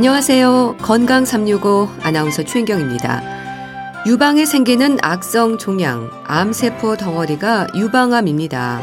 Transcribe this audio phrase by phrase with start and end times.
[0.00, 0.76] 안녕하세요.
[0.80, 3.22] 건강 365 아나운서 최인경입니다.
[4.06, 8.82] 유방에 생기는 악성 종양, 암세포 덩어리가 유방암입니다.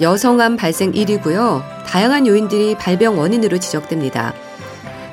[0.00, 1.62] 여성암 발생 1위고요.
[1.86, 4.34] 다양한 요인들이 발병 원인으로 지적됩니다.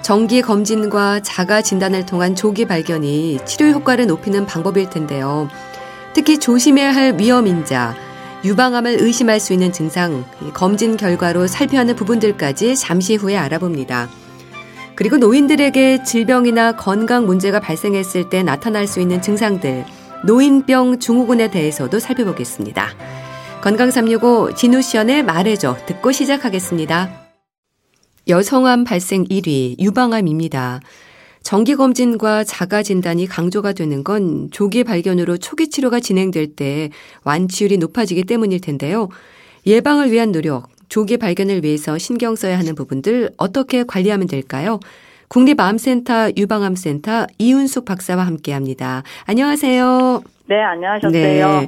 [0.01, 5.49] 정기 검진과 자가 진단을 통한 조기 발견이 치료 효과를 높이는 방법일 텐데요.
[6.15, 7.93] 특히 조심해야 할 위험인자,
[8.43, 14.09] 유방암을 의심할 수 있는 증상, 검진 결과로 살펴야 하는 부분들까지 잠시 후에 알아봅니다.
[14.97, 19.85] 그리고 노인들에게 질병이나 건강 문제가 발생했을 때 나타날 수 있는 증상들,
[20.25, 22.89] 노인병 증후군에 대해서도 살펴보겠습니다.
[23.61, 27.11] 건강 365 진우션의 말해줘 듣고 시작하겠습니다.
[28.27, 30.79] 여성암 발생 1위 유방암입니다.
[31.43, 36.89] 정기검진과 자가진단이 강조가 되는 건 조기 발견으로 초기 치료가 진행될 때
[37.23, 39.09] 완치율이 높아지기 때문일 텐데요.
[39.67, 44.79] 예방을 위한 노력, 조기 발견을 위해서 신경 써야 하는 부분들 어떻게 관리하면 될까요?
[45.29, 49.03] 국립암센터 유방암센터 이윤숙 박사와 함께 합니다.
[49.25, 50.21] 안녕하세요.
[50.47, 51.59] 네, 안녕하셨어요.
[51.61, 51.67] 네.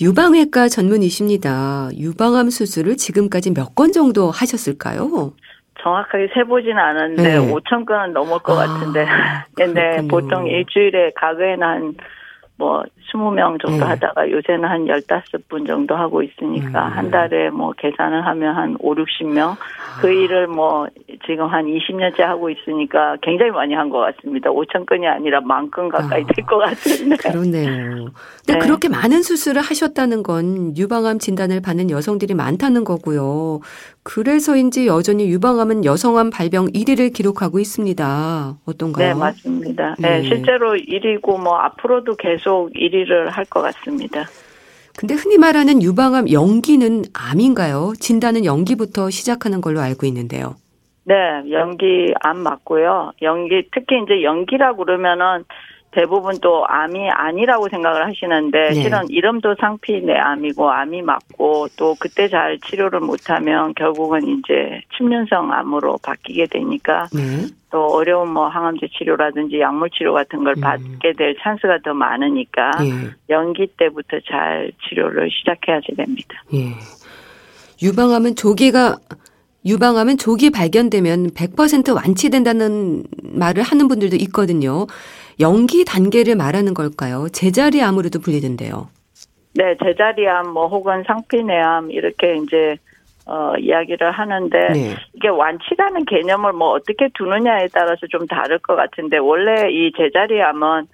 [0.00, 1.90] 유방외과 전문이십니다.
[1.96, 5.32] 유방암 수술을 지금까지 몇 건 정도 하셨을까요?
[5.82, 7.38] 정확하게 세보지는 않았는데 네.
[7.38, 9.06] 5천 건은 넘을 것 아, 같은데.
[9.54, 11.94] 근데 보통 일주일에 가게에는 한
[12.60, 13.84] 뭐 20명 정도 네.
[13.84, 16.92] 하다가 요새는 한 15분 정도 하고 있으니까 음.
[16.92, 19.56] 한 달에 뭐 계산을 하면 한 5, 60명
[20.02, 20.10] 그 아.
[20.10, 20.86] 일을 뭐
[21.26, 24.50] 지금 한 20년째 하고 있으니까 굉장히 많이 한 것 같습니다.
[24.50, 26.26] 5천 건이 아니라 만 건 가까이 아.
[26.34, 27.16] 될것 같은데.
[27.16, 28.10] 그렇네요.
[28.46, 28.58] 근데 네.
[28.58, 33.60] 그렇게 많은 수술을 하셨다는 건 유방암 진단을 받는 여성들이 많다는 거고요.
[34.02, 38.56] 그래서인지 여전히 유방암은 여성암 발병 1위를 기록하고 있습니다.
[38.64, 39.08] 어떤가요?
[39.08, 39.94] 네, 맞습니다.
[39.98, 44.24] 네, 네 실제로 1위고 뭐 앞으로도 계속 1위를 할 것 같습니다.
[44.96, 47.92] 근데 흔히 말하는 유방암 연기는 암인가요?
[47.98, 50.56] 진단은 연기부터 시작하는 걸로 알고 있는데요.
[51.04, 51.14] 네,
[51.50, 53.12] 연기 암 맞고요.
[53.22, 55.44] 연기 특히 이제 연기라고 그러면은
[55.92, 58.74] 대부분 또 암이 아니라고 생각을 하시는데 네.
[58.74, 65.98] 실은 이름도 상피내 암이고 암이 맞고 또 그때 잘 치료를 못하면 결국은 이제 침륜성 암으로
[66.02, 67.46] 바뀌게 되니까 네.
[67.70, 70.60] 또 어려운 뭐 항암제 치료라든지 약물 치료 같은 걸 음.
[70.60, 73.10] 받게 될 찬스가 더 많으니까 예.
[73.28, 76.42] 연기 때부터 잘 치료를 시작해야 됩니다.
[76.52, 76.74] 예.
[77.82, 78.96] 유방암은 조기가
[79.64, 84.86] 유방암은 조기 발견되면 100% 완치된다는 말을 하는 분들도 있거든요.
[85.40, 87.28] 연기 단계를 말하는 걸까요?
[87.32, 88.88] 제자리암으로도 불리던데요.
[89.54, 92.76] 네, 제자리암 뭐 혹은 상피내암 이렇게 이제
[93.26, 94.96] 어 이야기를 하는데 네.
[95.14, 100.86] 이게 완치라는 개념을 뭐 어떻게 두느냐에 따라서 좀 다를 것 같은데 원래 이 제자리암은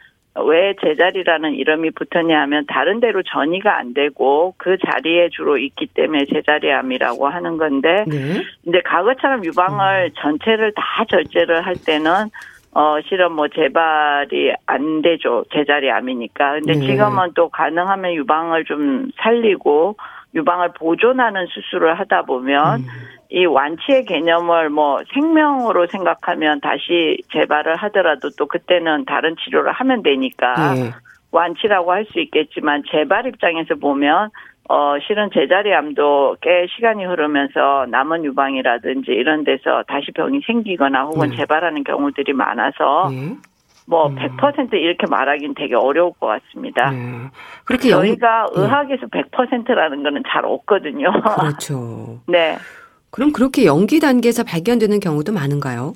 [0.45, 6.27] 왜 제자리라는 이름이 붙었냐 하면 다른 데로 전이가 안 되고 그 자리에 주로 있기 때문에
[6.27, 8.43] 제자리암이라고 하는 건데 네.
[8.67, 10.15] 이제 과거처럼 유방을 음.
[10.21, 12.31] 전체를 다 절제를 할 때는
[12.77, 15.45] 어, 실은 뭐 재발이 안 되죠.
[15.51, 16.61] 제자리 암이니까.
[16.61, 16.87] 근데 네.
[16.87, 19.97] 지금은 또 가능하면 유방을 좀 살리고
[20.35, 22.87] 유방을 보존하는 수술을 하다 보면 음.
[23.31, 30.75] 이 완치의 개념을 뭐 생명으로 생각하면 다시 재발을 하더라도 또 그때는 다른 치료를 하면 되니까
[30.75, 30.93] 네.
[31.33, 34.29] 완치라고 할 수 있겠지만 재발 입장에서 보면
[34.69, 41.37] 어, 실은 제자리암도 꽤 시간이 흐르면서 남은 유방이라든지 이런 데서 다시 병이 생기거나 혹은 네.
[41.37, 43.37] 재발하는 경우들이 많아서 네.
[43.89, 44.79] 뭐100% 음.
[44.79, 46.91] 이렇게 말하기는 되게 어려울 것 같습니다.
[46.91, 47.29] 네.
[47.65, 48.63] 그렇게 저희가 영...
[48.65, 51.13] 의학에서 100%라는 거는 잘 없거든요.
[51.39, 52.21] 그렇죠.
[52.27, 52.57] 네.
[53.11, 55.95] 그럼 그렇게 연기 단계에서 발견되는 경우도 많은가요?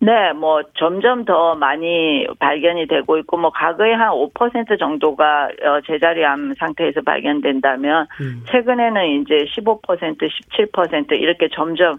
[0.00, 6.54] 네, 뭐 점점 더 많이 발견이 되고 있고 뭐 과거에 한 5% 정도가 어, 제자리암
[6.58, 8.42] 상태에서 발견된다면 음.
[8.50, 10.18] 최근에는 이제 15%
[10.60, 11.96] 17% 이렇게 점점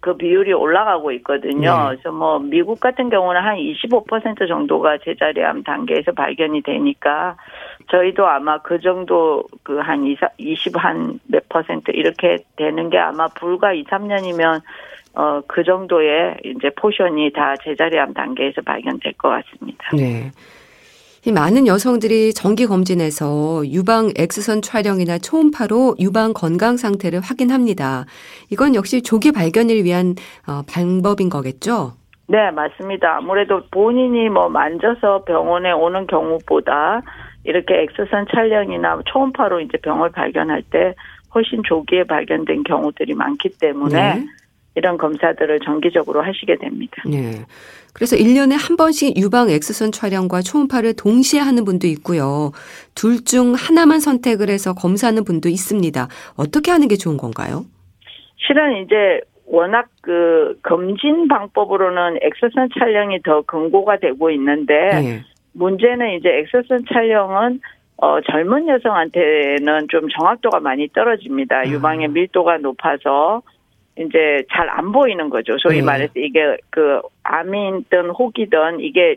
[0.00, 1.74] 그 비율이 올라가고 있거든요.
[1.76, 1.96] 네.
[1.96, 7.36] 그래서 뭐 미국 같은 경우는 한 25% 정도가 제자리암 단계에서 발견이 되니까
[7.90, 10.04] 저희도 아마 그 정도 그 한
[10.38, 14.60] 20, 한 몇 퍼센트 이렇게 되는 게 아마 불과 2, 3년이면
[15.16, 19.88] 어, 그 정도의 이제 포션이 다 제자리암 단계에서 발견될 것 같습니다.
[19.96, 20.30] 네.
[21.24, 28.04] 이 많은 여성들이 정기 검진에서 유방 X선 촬영이나 초음파로 유방 건강 상태를 확인합니다.
[28.50, 30.14] 이건 역시 조기 발견을 위한
[30.46, 31.94] 어, 방법인 거겠죠?
[32.28, 33.16] 네, 맞습니다.
[33.16, 37.00] 아무래도 본인이 뭐 만져서 병원에 오는 경우보다
[37.44, 40.94] 이렇게 X선 촬영이나 초음파로 이제 병을 발견할 때
[41.34, 44.26] 훨씬 조기에 발견된 경우들이 많기 때문에 네.
[44.76, 47.02] 이런 검사들을 정기적으로 하시게 됩니다.
[47.06, 47.44] 네.
[47.94, 52.52] 그래서 1년에 한 번씩 유방 엑스선 촬영과 초음파를 동시에 하는 분도 있고요.
[52.94, 56.06] 둘 중 하나만 선택을 해서 검사하는 분도 있습니다.
[56.36, 57.64] 어떻게 하는 게 좋은 건가요?
[58.36, 65.22] 실은 이제 워낙 그 검진 방법으로는 엑소선 촬영이 더 근고가 되고 있는데 네.
[65.54, 67.60] 문제는 이제 엑소선 촬영은
[67.96, 71.60] 어, 젊은 여성한테는 좀 정확도가 많이 떨어집니다.
[71.60, 71.66] 아.
[71.66, 73.42] 유방의 밀도가 높아서
[73.98, 75.56] 이제 잘 안 보이는 거죠.
[75.58, 75.84] 소위 네.
[75.84, 79.16] 말해서 이게 그 암이든 혹이든 이게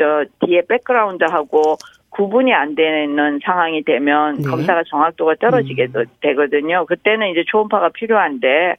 [0.00, 1.76] 어, 뒤에 백그라운드하고
[2.10, 4.42] 구분이 안 되는 상황이 되면 네.
[4.42, 6.04] 검사가 정확도가 떨어지게 음.
[6.20, 6.86] 되거든요.
[6.86, 8.76] 그때는 이제 초음파가 필요한데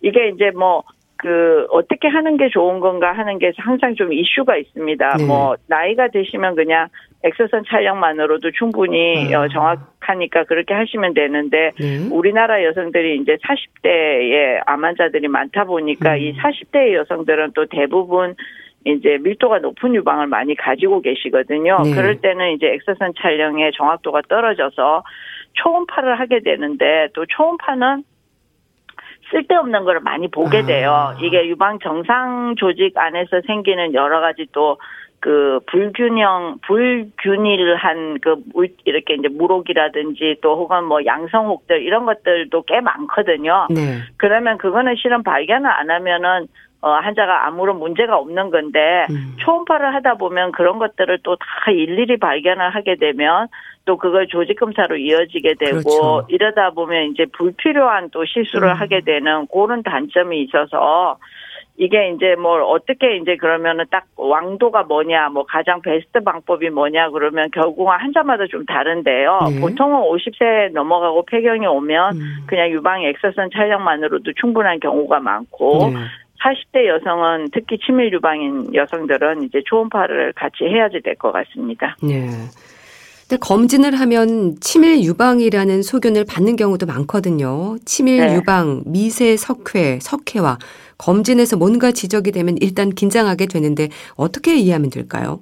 [0.00, 0.84] 이게 이제 뭐
[1.22, 5.16] 그 어떻게 하는 게 좋은 건가 하는 게 항상 좀 이슈가 있습니다.
[5.18, 5.24] 네.
[5.24, 6.88] 뭐 나이가 드시면 그냥
[7.24, 9.42] 엑스선 촬영만으로도 충분히 아.
[9.42, 12.08] 어, 정확하니까 그렇게 하시면 되는데 네.
[12.10, 16.18] 우리나라 여성들이 이제 40대에 암 환자들이 많다 보니까 음.
[16.18, 18.34] 이 40대 여성들은 또 대부분
[18.84, 21.82] 이제 밀도가 높은 유방을 많이 가지고 계시거든요.
[21.84, 21.94] 네.
[21.94, 25.04] 그럴 때는 이제 엑스선 촬영의 정확도가 떨어져서
[25.54, 28.02] 초음파를 하게 되는데 또 초음파는
[29.30, 30.66] 쓸데없는 걸 많이 보게 아.
[30.66, 30.90] 돼요.
[30.90, 31.16] 아.
[31.20, 34.78] 이게 유방 정상 조직 안에서 생기는 여러 가지 또
[35.22, 38.42] 그 불균형, 불균일한 그
[38.84, 43.68] 이렇게 이제 무록이라든지 또 혹은 뭐 양성혹들 이런 것들도 꽤 많거든요.
[43.70, 44.00] 네.
[44.16, 46.48] 그러면 그거는 실은 발견을 안 하면은
[46.80, 49.36] 어, 환자가 아무런 문제가 없는 건데 음.
[49.38, 53.46] 초음파를 하다 보면 그런 것들을 또 다 일일이 발견을 하게 되면
[53.84, 56.26] 또 그걸 조직 검사로 이어지게 되고 그렇죠.
[56.30, 58.74] 이러다 보면 이제 불필요한 또 실수를 음.
[58.74, 61.18] 하게 되는 그런 단점이 있어서
[61.82, 67.50] 이게 이제 뭐 어떻게 이제 그러면은 딱 왕도가 뭐냐 뭐 가장 베스트 방법이 뭐냐 그러면
[67.52, 69.38] 결국은 환자마다 좀 다른데요.
[69.50, 69.60] 네.
[69.60, 72.46] 보통은 50세 넘어가고 폐경이 오면 음.
[72.46, 75.96] 그냥 유방 엑서선 촬영만으로도 충분한 경우가 많고 네.
[76.44, 81.96] 40대 여성은 특히 치밀 유방인 여성들은 이제 초음파를 같이 해야지 될 것 같습니다.
[82.00, 82.28] 네.
[83.28, 87.76] 근데 검진을 하면 치밀 유방이라는 소견을 받는 경우도 많거든요.
[87.84, 88.34] 치밀 네.
[88.36, 90.58] 유방, 미세 석회, 석회와
[91.02, 95.40] 검진에서 뭔가 지적이 되면 일단 긴장하게 되는데 어떻게 이해하면 될까요?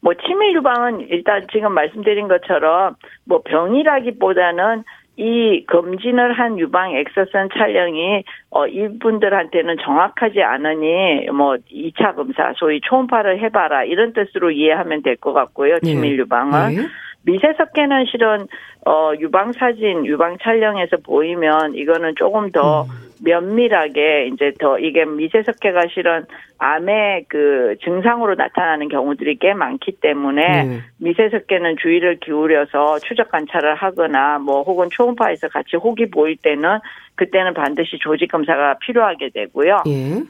[0.00, 2.94] 뭐 치밀 유방은 일단 지금 말씀드린 것처럼
[3.24, 4.84] 뭐 병이라기보다는
[5.16, 13.40] 이 검진을 한 유방 엑서선 촬영이 어 이분들한테는 정확하지 않으니 뭐 2차 검사 소위 초음파를
[13.40, 15.90] 해봐라 이런 뜻으로 이해하면 될 것 같고요 네.
[15.90, 16.82] 치밀 유방은 네.
[17.24, 18.46] 미세석계는 실은
[18.86, 22.88] 어 유방 사진 유방 촬영에서 보이면 이거는 조금 더 음.
[23.22, 26.24] 면밀하게 이제 더 이게 미세석계가 실은
[26.58, 30.80] 암의 그 증상으로 나타나는 경우들이 꽤 많기 때문에 네.
[30.98, 36.78] 미세석계는 주의를 기울여서 추적 관찰을 하거나 뭐 혹은 초음파에서 같이 혹이 보일 때는
[37.16, 39.82] 그때는 반드시 조직 검사가 필요하게 되고요.
[39.88, 40.22] 예.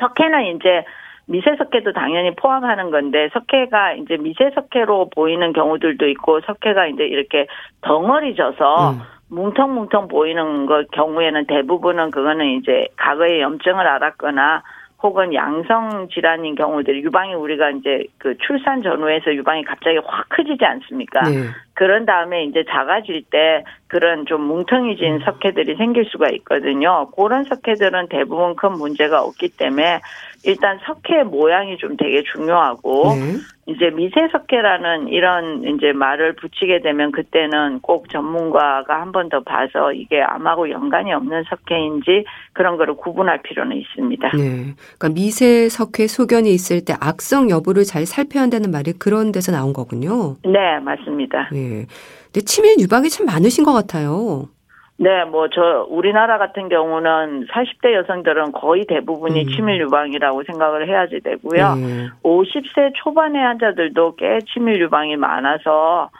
[0.00, 0.84] 석회는 이제
[1.28, 7.46] 미세석회도 당연히 포함하는 건데 석회가 이제 미세석회로 보이는 경우들도 있고 석회가 이제 이렇게
[7.82, 8.98] 덩어리 져서 음.
[9.30, 14.62] 뭉텅뭉텅 보이는 것 경우에는 대부분은 그거는 이제 과거에 염증을 앓았거나
[15.02, 21.22] 혹은 양성 질환인 경우들이 유방이 우리가 이제 그 출산 전후에서 유방이 갑자기 확 커지지 않습니까?
[21.22, 21.44] 네.
[21.78, 25.20] 그런 다음에 이제 작아질 때 그런 좀 뭉텅이진 음.
[25.24, 27.08] 석회들이 생길 수가 있거든요.
[27.16, 30.00] 그런 석회들은 대부분 큰 문제가 없기 때문에
[30.44, 33.38] 일단 석회 모양이 좀 되게 중요하고 네.
[33.66, 39.92] 이제 미세 석회라는 이런 이제 말을 붙이게 되면 그때는 꼭 전문가가 한 번 더 봐서
[39.92, 44.30] 이게 암하고 연관이 없는 석회인지 그런 거를 구분할 필요는 있습니다.
[44.36, 44.74] 네.
[44.98, 49.72] 그러니까 미세 석회 소견이 있을 때 악성 여부를 잘 살펴야 한다는 말이 그런 데서 나온
[49.72, 50.36] 거군요.
[50.44, 51.50] 네, 맞습니다.
[51.52, 51.67] 네.
[51.68, 54.48] 근데 치밀 유방이 참 많으신 것 같아요.
[55.00, 59.48] 네, 뭐, 저, 우리나라 같은 경우는 40대 여성들은 거의 대부분이 음.
[59.50, 61.74] 치밀 유방이라고 생각을 해야지 되고요.
[61.76, 62.08] 네.
[62.24, 66.10] 50세 초반의 환자들도 꽤 치밀 유방이 많아서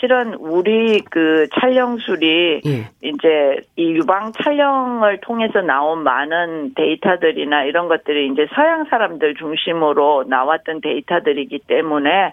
[0.00, 2.88] 실은 우리 그 촬영술이 예.
[3.02, 10.80] 이제 이 유방 촬영을 통해서 나온 많은 데이터들이나 이런 것들이 이제 서양 사람들 중심으로 나왔던
[10.82, 12.32] 데이터들이기 때문에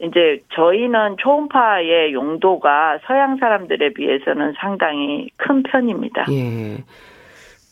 [0.00, 6.26] 이제 저희는 초음파의 용도가 서양 사람들에 비해서는 상당히 큰 편입니다.
[6.30, 6.84] 예.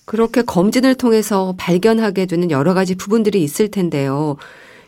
[0.06, 4.37] 그렇게 검진을 통해서 발견하게 되는 여러 가지 부분들이 있을 텐데요.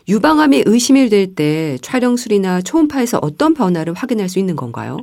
[0.07, 4.97] 유방암이 의심이 될 때 촬영술이나 초음파에서 어떤 변화를 확인할 수 있는 건가요?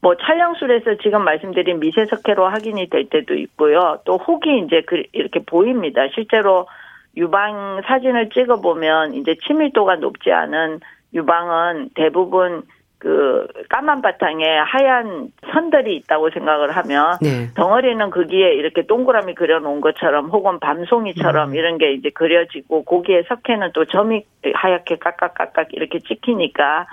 [0.00, 3.98] 뭐 촬영술에서 지금 말씀드린 미세석회로 확인이 될 때도 있고요.
[4.04, 6.02] 또 혹이 이제 그 이렇게 보입니다.
[6.14, 6.66] 실제로
[7.16, 10.80] 유방 사진을 찍어 보면 이제 치밀도가 높지 않은
[11.16, 12.62] 유방은 대부분
[12.98, 17.48] 그 까만 바탕에 하얀 선들이 있다고 생각을 하면 네.
[17.54, 21.54] 덩어리는 거기에 이렇게 동그라미 그려놓은 것처럼 혹은 밤송이처럼 음.
[21.54, 26.86] 이런 게 이제 그려지고 거기에 석회는 또 점이 하얗게 깍깍깍깍 이렇게 찍히니까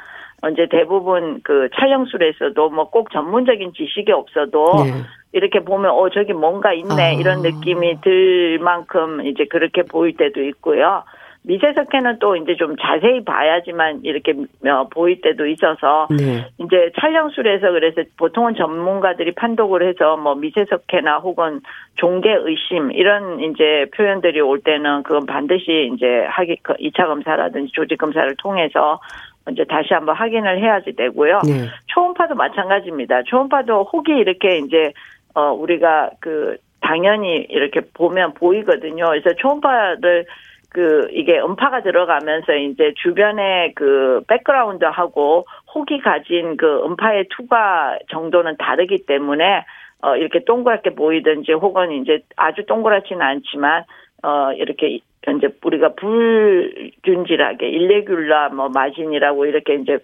[0.51, 4.91] 이제 대부분 그 촬영술에서도 뭐 꼭 전문적인 지식이 없어도 네.
[5.31, 7.11] 이렇게 보면 어 저기 뭔가 있네 아.
[7.11, 11.03] 이런 느낌이 들 만큼 이제 그렇게 보일 때도 있고요.
[11.45, 14.33] 미세석회는 또 이제 좀 자세히 봐야지만 이렇게
[14.65, 16.47] 어, 보일 때도 있어서 네.
[16.57, 21.59] 이제 촬영술에서 그래서 보통은 전문가들이 판독을 해서 뭐 미세석회나 혹은
[21.95, 27.97] 종계 의심 이런 이제 표현들이 올 때는 그건 반드시 이제 하기 2차 그 검사라든지 조직
[27.97, 29.01] 검사를 통해서
[29.51, 31.41] 이제 다시 한번 확인을 해야지 되고요.
[31.45, 31.67] 네.
[31.87, 33.23] 초음파도 마찬가지입니다.
[33.23, 34.93] 초음파도 혹이 이렇게 이제
[35.35, 39.07] 어 우리가 그 당연히 이렇게 보면 보이거든요.
[39.07, 40.25] 그래서 초음파를
[40.73, 49.05] 그 이게 음파가 들어가면서 이제 주변의 그 백그라운드하고 혹이 가진 그 음파의 투과 정도는 다르기
[49.05, 49.65] 때문에
[50.01, 53.83] 어 이렇게 동그랗게 보이든지 혹은 이제 아주 동그랗지는 않지만
[54.23, 54.99] 어 이렇게
[55.37, 59.99] 이제 우리가 불균질하게 일레귤라 뭐 마진이라고 이렇게 이제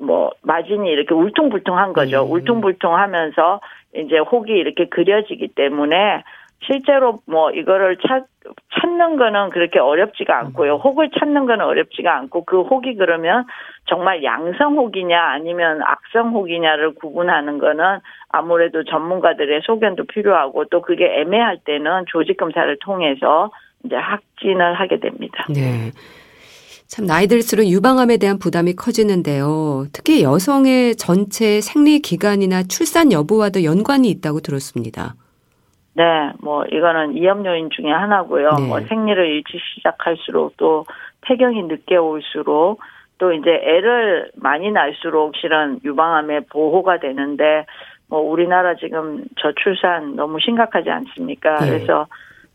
[0.00, 2.24] 뭐 마진이 이렇게 울퉁불퉁한 거죠.
[2.24, 2.30] 음.
[2.30, 3.60] 울퉁불퉁하면서
[3.96, 6.22] 이제 혹이 이렇게 그려지기 때문에
[6.66, 8.26] 실제로 뭐 이거를 찾,
[8.74, 10.76] 찾는 거는 그렇게 어렵지가 않고요.
[10.76, 10.80] 음.
[10.80, 13.44] 혹을 찾는 거는 어렵지가 않고 그 혹이 그러면
[13.86, 21.58] 정말 양성 혹이냐 아니면 악성 혹이냐를 구분하는 거는 아무래도 전문가들의 소견도 필요하고 또 그게 애매할
[21.64, 23.50] 때는 조직 검사를 통해서
[23.84, 25.46] 이제 확진을 하게 됩니다.
[25.48, 25.90] 네.
[26.86, 29.86] 참 나이 들수록 유방암에 대한 부담이 커지는데요.
[29.92, 35.14] 특히 여성의 전체 생리 기간이나 출산 여부와도 연관이 있다고 들었습니다.
[35.94, 38.50] 네, 뭐 이거는 위험 요인 중에 하나고요.
[38.58, 38.68] 네.
[38.68, 40.84] 뭐 생리를 일찍 시작할수록 또
[41.22, 42.80] 폐경이 늦게 올수록
[43.18, 47.66] 또 이제 애를 많이 낳을수록 실은 유방암에 보호가 되는데
[48.08, 51.56] 뭐 우리나라 지금 저출산 너무 심각하지 않습니까?
[51.58, 51.70] 네.
[51.70, 52.06] 그래서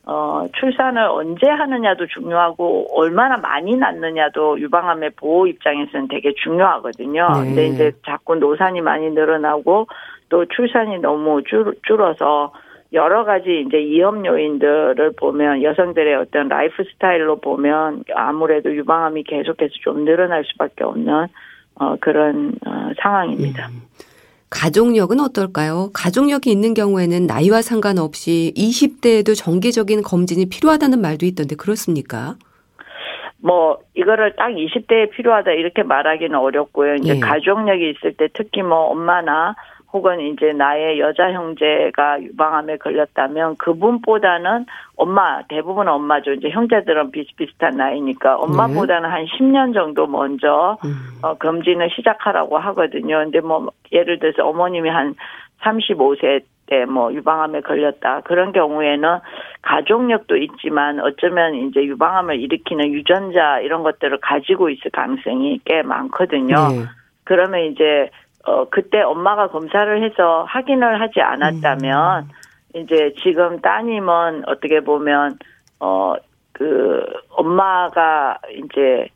[0.07, 7.27] 어, 출산을 언제 하느냐도 중요하고 얼마나 많이 낳느냐도 유방암의 보호 입장에서는 되게 중요하거든요.
[7.27, 7.43] 네.
[7.43, 9.87] 근데 이제 자꾸 노산이 많이 늘어나고
[10.29, 12.51] 또 출산이 너무 줄, 줄어서
[12.93, 20.05] 여러 가지 이제 위험 요인들을 보면 여성들의 어떤 라이프 스타일로 보면 아무래도 유방암이 계속해서 좀
[20.05, 21.27] 늘어날 수밖에 없는
[21.75, 23.67] 어, 그런 어, 상황입니다.
[23.67, 23.81] 음.
[24.49, 25.89] 가족력은 어떨까요?
[25.93, 32.35] 가족력이 있는 경우에는 나이와 상관없이 20대에도 정기적인 검진이 필요하다는 말도 있던데 그렇습니까?
[33.37, 36.95] 뭐 이거를 딱 20대에 필요하다 이렇게 말하기는 어렵고요.
[36.95, 37.19] 이제 예.
[37.19, 39.55] 가족력이 있을 때 특히 뭐 엄마나
[39.95, 44.65] 혹은 이제 나의 여자 형제가 유방암에 걸렸다면 그분보다는
[44.97, 46.33] 엄마 대부분 엄마죠.
[46.33, 49.15] 이제 형제들은 비슷비슷한 나이니까 엄마보다는 네.
[49.15, 50.95] 한 10년 정도 먼저 음.
[51.21, 53.19] 어, 검진을 시작하라고 하거든요.
[53.19, 55.15] 근데 뭐 예를 들어서 어머님이 한
[55.61, 59.19] 35세 때뭐 유방암에 걸렸다 그런 경우에는
[59.61, 66.55] 가족력도 있지만 어쩌면 이제 유방암을 일으키는 유전자 이런 것들을 가지고 있을 가능성이 꽤 많거든요.
[66.67, 66.85] 네.
[67.23, 68.09] 그러면 이제
[68.45, 72.79] 어, 그때 엄마가 검사를 해서 확인을 하지 않았다면, 음.
[72.79, 75.37] 이제 지금 따님은 어떻게 보면,
[75.79, 76.15] 어,
[76.51, 79.07] 그, 엄마가 이제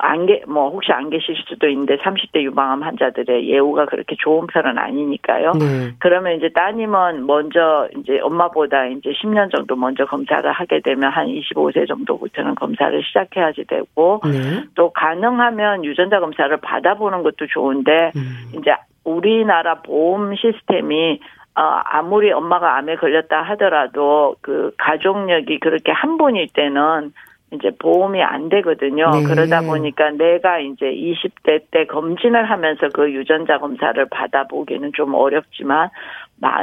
[0.00, 4.78] 안 계, 뭐, 혹시 안 계실 수도 있는데 30대 유방암 환자들의 예후가 그렇게 좋은 편은
[4.78, 5.52] 아니니까요.
[5.52, 5.94] 네.
[5.98, 11.88] 그러면 이제 따님은 먼저 이제 엄마보다 이제 10년 정도 먼저 검사를 하게 되면 한 25세
[11.88, 14.64] 정도부터는 검사를 시작해야지 되고 네.
[14.76, 18.52] 또 가능하면 유전자 검사를 받아보는 것도 좋은데 음.
[18.56, 21.18] 이제 우리나라 보험 시스템이
[21.56, 27.12] 어, 아무리 엄마가 암에 걸렸다 하더라도 그 가족력이 그렇게 한 분일 때는
[27.52, 29.10] 이제 보험이 안 되거든요.
[29.10, 29.22] 네.
[29.22, 35.88] 그러다 보니까 내가 이제 20대 때 검진을 하면서 그 유전자 검사를 받아보기는 좀 어렵지만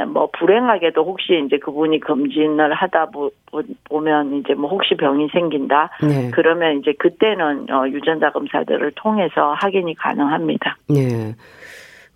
[0.08, 3.10] 뭐 불행하게도 혹시 이제 그분이 검진을 하다
[3.88, 6.30] 보면 이제 뭐 혹시 병이 생긴다 네.
[6.32, 10.76] 그러면 이제 그때는 어, 유전자 검사들을 통해서 확인이 가능합니다.
[10.88, 11.34] 네.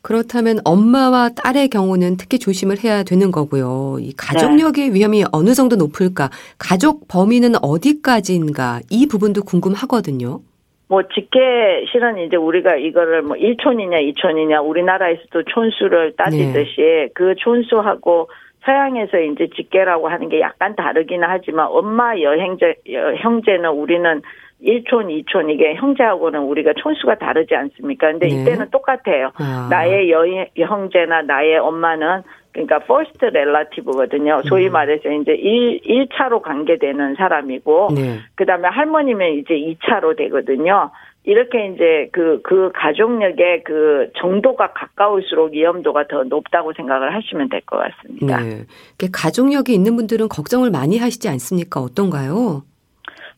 [0.03, 3.99] 그렇다면 엄마와 딸의 경우는 특히 조심을 해야 되는 거고요.
[4.01, 4.95] 이 가족력의 네.
[4.95, 6.31] 위험이 어느 정도 높을까?
[6.59, 8.81] 가족 범위는 어디까지인가?
[8.91, 10.41] 이 부분도 궁금하거든요.
[10.89, 17.09] 뭐 직계 실은 이제 우리가 이거를 뭐 1촌이냐 2촌이냐 우리나라에서도 촌수를 따지듯이 네.
[17.15, 18.29] 그 촌수하고
[18.65, 22.75] 서양에서 이제 직계라고 하는 게 약간 다르기는 하지만 엄마 여행제
[23.23, 24.21] 형제는 우리는
[24.63, 28.11] 1촌, 2촌 이게 형제하고는 우리가 촌수가 다르지 않습니까?
[28.13, 28.43] 근데 네.
[28.43, 29.31] 이때는 똑같아요.
[29.37, 29.69] 아.
[29.71, 30.25] 나의 여,
[30.57, 34.43] 형제나 나의 엄마는 그러니까 first relative거든요.
[34.45, 34.73] 소위 음.
[34.73, 38.19] 말해서 이제 1, 1차로 관계되는 사람이고 네.
[38.35, 40.91] 그다음에 할머니면 이제 2차로 되거든요.
[41.25, 47.77] 이렇게 이제 그, 그 가족력의 그 정도가 가까울수록 위험도가 더 높다고 생각을 하시면 될 것
[47.79, 48.41] 같습니다.
[48.41, 48.65] 네.
[49.13, 51.81] 가족력이 있는 분들은 걱정을 많이 하시지 않습니까?
[51.81, 52.63] 어떤가요?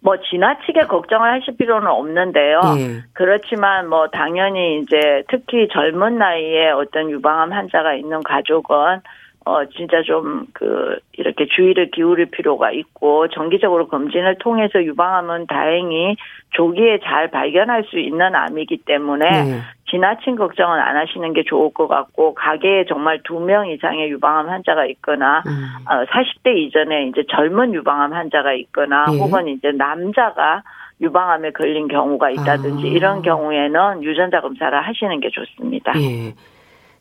[0.03, 2.61] 뭐 지나치게 걱정을 하실 필요는 없는데요.
[2.79, 3.03] 예.
[3.13, 9.01] 그렇지만 뭐 당연히 이제 특히 젊은 나이에 어떤 유방암 환자가 있는 가족은
[9.45, 16.15] 어, 진짜 좀, 그, 이렇게 주의를 기울일 필요가 있고, 정기적으로 검진을 통해서 유방암은 다행히
[16.51, 19.61] 조기에 잘 발견할 수 있는 암이기 때문에, 네.
[19.93, 24.87] 지나친 걱정은 안 하시는 게 좋을 것 같고, 가게에 정말 두 명 이상의 유방암 환자가
[24.87, 25.65] 있거나, 음.
[25.87, 29.19] 어, 40대 이전에 이제 젊은 유방암 환자가 있거나, 네.
[29.19, 30.63] 혹은 이제 남자가
[31.01, 32.91] 유방암에 걸린 경우가 있다든지, 아.
[32.91, 35.93] 이런 경우에는 유전자 검사를 하시는 게 좋습니다.
[35.93, 36.35] 네.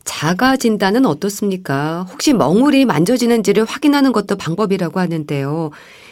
[0.03, 2.05] 자가 진단은 어떻습니까?
[2.11, 5.69] 혹시 멍울이 만져지는지를 확인하는 것도 방법이라고 하는데요.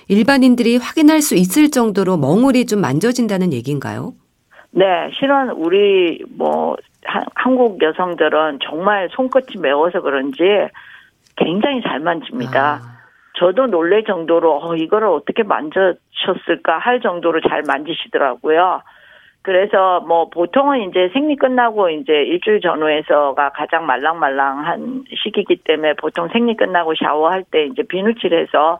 [0.08, 4.14] 일반인들이 확인할 수 있을 정도로 멍울이 좀 만져진다는 얘기인가요?
[4.72, 6.76] 네, 실은 우리 뭐
[7.36, 10.44] 한국 여성들은 정말 손끝이 매워서 그런지
[11.36, 12.80] 굉장히 잘 만집니다.
[12.82, 13.00] 아.
[13.38, 18.82] 저도 놀랄 정도로 어, 이거를 어떻게 만져셨을까 할 정도로 잘 만지시더라고요.
[19.42, 26.58] 그래서 뭐 보통은 이제 생리 끝나고 이제 일주일 전후에서가 가장 말랑말랑한 시기이기 때문에 보통 생리
[26.58, 28.80] 끝나고 샤워할 때 이제 비누칠해서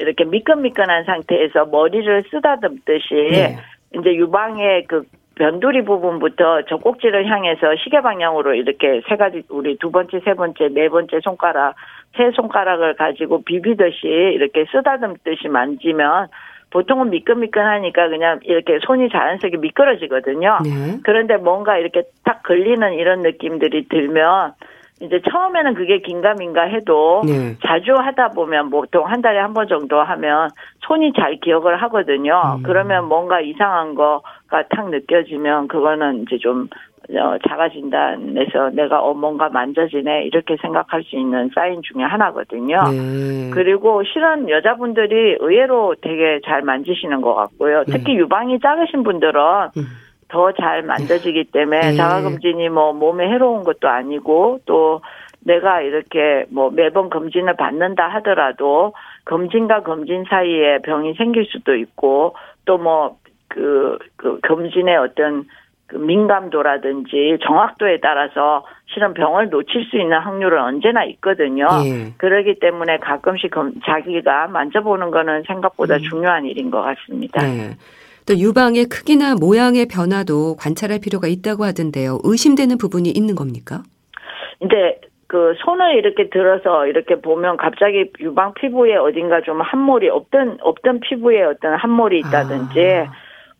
[0.00, 3.58] 이렇게 미끈미끈한 상태에서 머리를 쓰다듬듯이 네.
[3.94, 5.04] 이제 유방의 그
[5.40, 10.90] 변두리 부분부터 젖꼭지를 향해서 시계 방향으로 이렇게 세 가지 우리 두 번째, 세 번째, 네
[10.90, 11.76] 번째 손가락
[12.14, 16.28] 세 손가락을 가지고 비비듯이 이렇게 쓰다듬듯이 만지면
[16.68, 20.58] 보통은 미끈미끈하니까 그냥 이렇게 손이 자연스럽게 미끄러지거든요.
[20.62, 20.98] 네.
[21.04, 24.52] 그런데 뭔가 이렇게 딱 걸리는 이런 느낌들이 들면
[25.00, 27.56] 이제 처음에는 그게 긴가민가 해도 네.
[27.66, 30.48] 자주 하다 보면 보통 한 달에 한 번 정도 하면
[30.86, 32.56] 손이 잘 기억을 하거든요.
[32.58, 32.62] 음.
[32.62, 36.68] 그러면 뭔가 이상한 거가 탁 느껴지면 그거는 이제 좀
[37.12, 42.84] 어, 자가진단에서 내가 어 뭔가 만져지네 이렇게 생각할 수 있는 사인 중에 하나거든요.
[42.92, 43.50] 네.
[43.52, 47.84] 그리고 실은 여자분들이 의외로 되게 잘 만지시는 것 같고요.
[47.88, 47.92] 네.
[47.94, 48.18] 특히 네.
[48.20, 49.40] 유방이 작으신 분들은
[49.76, 49.82] 음.
[50.30, 51.94] 더 잘 만져지기 때문에 네.
[51.94, 55.00] 자가검진이 뭐 몸에 해로운 것도 아니고 또
[55.40, 58.92] 내가 이렇게 뭐 매번 검진을 받는다 하더라도
[59.24, 63.16] 검진과 검진 사이에 병이 생길 수도 있고 또 뭐
[63.50, 65.44] 그, 그 검진의 어떤
[65.86, 71.66] 그 민감도라든지 정확도에 따라서 실은 병을 놓칠 수 있는 확률은 언제나 있거든요.
[71.84, 72.12] 예.
[72.16, 73.50] 그러기 때문에 가끔씩
[73.84, 76.00] 자기가 만져보는 거는 생각보다 음.
[76.08, 77.42] 중요한 일인 것 같습니다.
[77.42, 77.70] 네.
[78.30, 82.20] 또 유방의 크기나 모양의 변화도 관찰할 필요가 있다고 하던데요.
[82.22, 83.82] 의심되는 부분이 있는 겁니까?
[84.62, 91.00] 이제 그 손을 이렇게 들어서 이렇게 보면 갑자기 유방 피부에 어딘가 좀 함몰이 없던 없던
[91.00, 93.12] 피부에 어떤 함몰이 있다든지 아.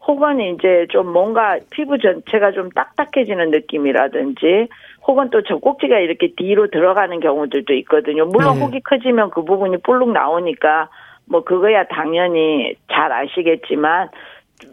[0.06, 4.68] 혹은 이제 좀 뭔가 피부 전체가 좀 딱딱해지는 느낌이라든지
[5.04, 8.24] 혹은 또 젖꼭지가 이렇게 뒤로 들어가는 경우들도 있거든요.
[8.26, 8.64] 물론 네.
[8.64, 10.90] 혹이 커지면 그 부분이 볼록 나오니까
[11.26, 14.11] 뭐 그거야 당연히 잘 아시겠지만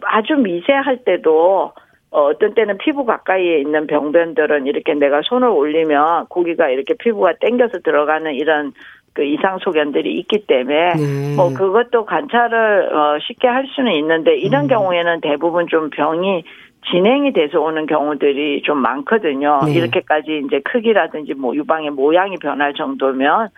[0.02, 1.72] 아주 미세할 때도
[2.10, 7.80] 어, 어떤 때는 피부 가까이에 있는 병변들은 이렇게 내가 손을 올리면 고기가 이렇게 피부가 땡겨서
[7.80, 8.72] 들어가는 이런
[9.12, 11.34] 그 이상 소견들이 있기 때문에 네.
[11.36, 14.68] 뭐 그것도 관찰을 어 쉽게 할 수는 있는데 이런 음.
[14.68, 16.44] 경우에는 대부분 좀 병이
[16.90, 19.60] 진행이 돼서 오는 경우들이 좀 많거든요.
[19.66, 19.72] 네.
[19.72, 23.48] 이렇게까지 이제 크기라든지 뭐 유방의 모양이 변할 정도면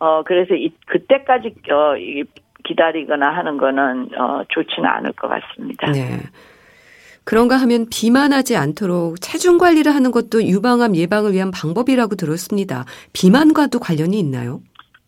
[0.00, 1.96] 어 그래서 이 그때까지 어
[2.68, 5.90] 기다리거나 하는 거는 어 좋지는 않을 것 같습니다.
[5.90, 6.20] 네.
[7.24, 12.84] 그런가 하면 비만하지 않도록 체중 관리를 하는 것도 유방암 예방을 위한 방법이라고 들었습니다.
[13.12, 14.60] 비만과도 관련이 있나요?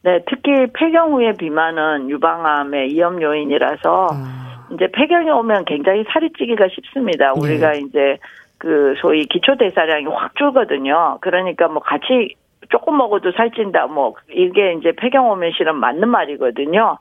[0.03, 4.67] 네, 특히 폐경 후의 비만은 유방암의 위험 요인이라서 아.
[4.73, 7.33] 이제 폐경이 오면 굉장히 살이 찌기가 쉽습니다.
[7.33, 7.41] 네.
[7.41, 8.19] 우리가 이제
[8.59, 11.19] 그 소위 기초 대사량이 확 줄거든요.
[11.23, 12.35] 그러니까 뭐 같이
[12.69, 13.87] 조금 먹어도 살찐다.
[13.87, 16.99] 뭐 이게 이제 폐경 오면 실은 맞는 말이거든요.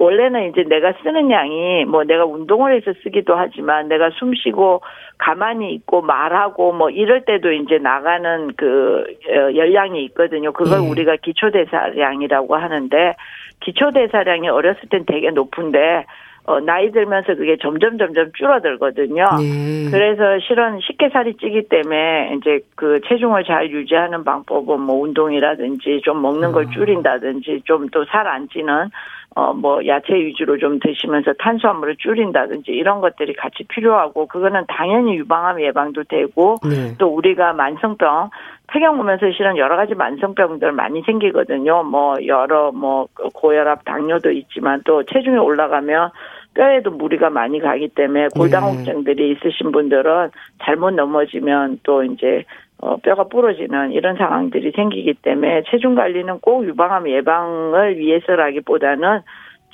[0.00, 4.80] 원래는 이제 내가 쓰는 양이 뭐 내가 운동을 해서 쓰기도 하지만 내가 숨 쉬고
[5.18, 10.52] 가만히 있고 말하고 뭐 이럴 때도 이제 나가는 그 어, 열량이 있거든요.
[10.52, 10.88] 그걸 네.
[10.88, 13.14] 우리가 기초대사량이라고 하는데
[13.60, 16.06] 기초대사량이 어렸을 땐 되게 높은데
[16.44, 19.24] 어, 나이 들면서 그게 점점 점점 줄어들거든요.
[19.38, 19.90] 네.
[19.90, 26.22] 그래서 실은 쉽게 살이 찌기 때문에 이제 그 체중을 잘 유지하는 방법은 뭐 운동이라든지 좀
[26.22, 26.70] 먹는 걸 아.
[26.70, 28.88] 줄인다든지 좀 또 살 안 찌는
[29.36, 35.60] 어, 뭐, 야채 위주로 좀 드시면서 탄수화물을 줄인다든지 이런 것들이 같이 필요하고, 그거는 당연히 유방암
[35.60, 36.96] 예방도 되고, 네.
[36.98, 38.30] 또 우리가 만성병,
[38.66, 41.84] 폐경 오면서 실은 여러 가지 만성병들 많이 생기거든요.
[41.84, 46.10] 뭐, 여러, 뭐, 고혈압, 당뇨도 있지만 또 체중이 올라가면
[46.54, 49.30] 뼈에도 무리가 많이 가기 때문에 골다공증들이 네.
[49.30, 50.30] 있으신 분들은
[50.62, 52.44] 잘못 넘어지면 또 이제
[52.82, 59.20] 어, 뼈가 부러지는 이런 상황들이 생기기 때문에 체중 관리는 꼭 유방암 예방을 위해서라기보다는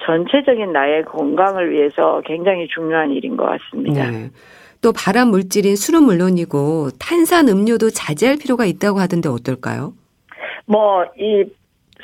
[0.05, 4.11] 전체적인 나의 건강을 위해서 굉장히 중요한 일인 것 같습니다.
[4.11, 4.31] 네.
[4.83, 9.93] 또 발암 물질인 술은 물론이고 탄산 음료도 자제할 필요가 있다고 하던데 어떨까요?
[10.67, 11.45] 뭐 이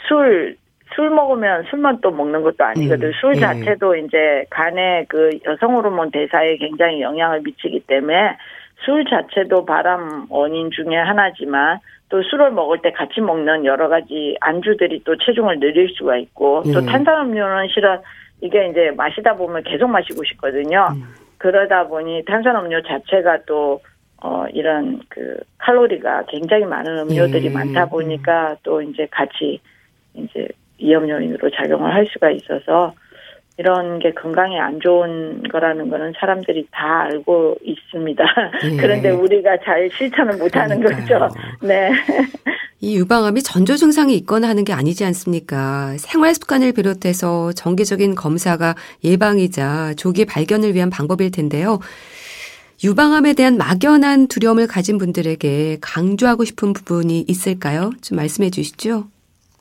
[0.08, 3.08] 술술 먹으면 술만 또 먹는 것도 아니거든.
[3.08, 3.40] 음, 술 예.
[3.40, 4.00] 자체도 예.
[4.00, 8.36] 이제 간에 그 여성 호르몬 대사에 굉장히 영향을 미치기 때문에
[8.84, 15.02] 술 자체도 발암 원인 중에 하나지만 또 술을 먹을 때 같이 먹는 여러 가지 안주들이
[15.04, 16.86] 또 체중을 늘릴 수가 있고 또 예.
[16.86, 17.98] 탄산음료는 실은
[18.40, 20.88] 이게 이제 마시다 보면 계속 마시고 싶거든요.
[20.94, 21.14] 음.
[21.38, 23.80] 그러다 보니 탄산음료 자체가 또
[24.22, 27.50] 어, 이런 그 칼로리가 굉장히 많은 음료들이 예.
[27.50, 29.60] 많다 보니까 또 이제 같이
[30.14, 32.94] 이제 위험 요인으로 작용을 할 수가 있어서
[33.62, 38.24] 이런 게 건강에 안 좋은 거라는 거는 사람들이 다 알고 있습니다.
[38.64, 38.74] 예.
[38.76, 41.28] 그런데 우리가 잘 실천을 못 하는 거죠.
[41.62, 41.92] 네.
[42.80, 45.94] 이 유방암이 전조 증상이 있거나 하는 게 아니지 않습니까?
[45.98, 51.78] 생활 습관을 비롯해서 정기적인 검사가 예방이자 조기 발견을 위한 방법일 텐데요.
[52.82, 57.92] 유방암에 대한 막연한 두려움을 가진 분들에게 강조하고 싶은 부분이 있을까요?
[58.02, 59.04] 좀 말씀해 주시죠.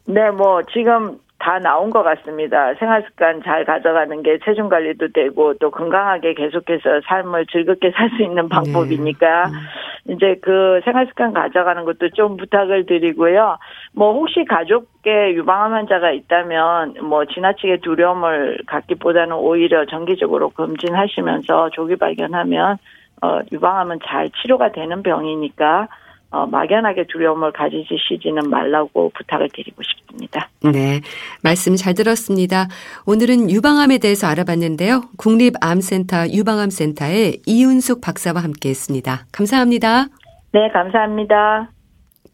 [0.05, 2.75] 네, 뭐 지금 다 나온 것 같습니다.
[2.75, 8.21] 생활 습관 잘 가져가는 게 체중 관리도 되고 또 건강하게 계속해서 삶을 즐겁게 살 수
[8.23, 9.51] 있는 방법이니까 네.
[9.51, 10.13] 음.
[10.13, 13.57] 이제 그 생활 습관 가져가는 것도 좀 부탁을 드리고요.
[13.93, 22.77] 뭐 혹시 가족계 유방암 환자가 있다면 뭐 지나치게 두려움을 갖기보다는 오히려 정기적으로 검진하시면서 조기 발견하면
[23.23, 25.87] 어 유방암은 잘 치료가 되는 병이니까
[26.31, 30.49] 어, 막연하게 두려움을 가지시지는 말라고 부탁을 드리고 싶습니다.
[30.63, 31.01] 네.
[31.43, 32.67] 말씀 잘 들었습니다.
[33.05, 35.03] 오늘은 유방암에 대해서 알아봤는데요.
[35.17, 39.25] 국립암센터 유방암센터의 이윤숙 박사와 함께 했습니다.
[39.33, 40.07] 감사합니다.
[40.53, 41.69] 네, 감사합니다.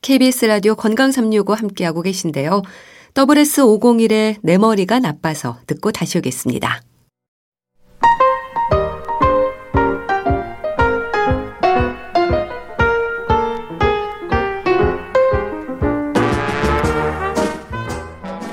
[0.04, 2.62] KBS 라디오 건강365 함께하고 계신데요.
[3.16, 6.82] WS501의 내 머리가 나빠서 듣고 다시 오겠습니다.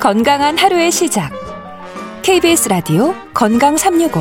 [0.05, 1.33] 건강한 하루의 시작.
[2.21, 4.21] KBS 라디오 건강 365.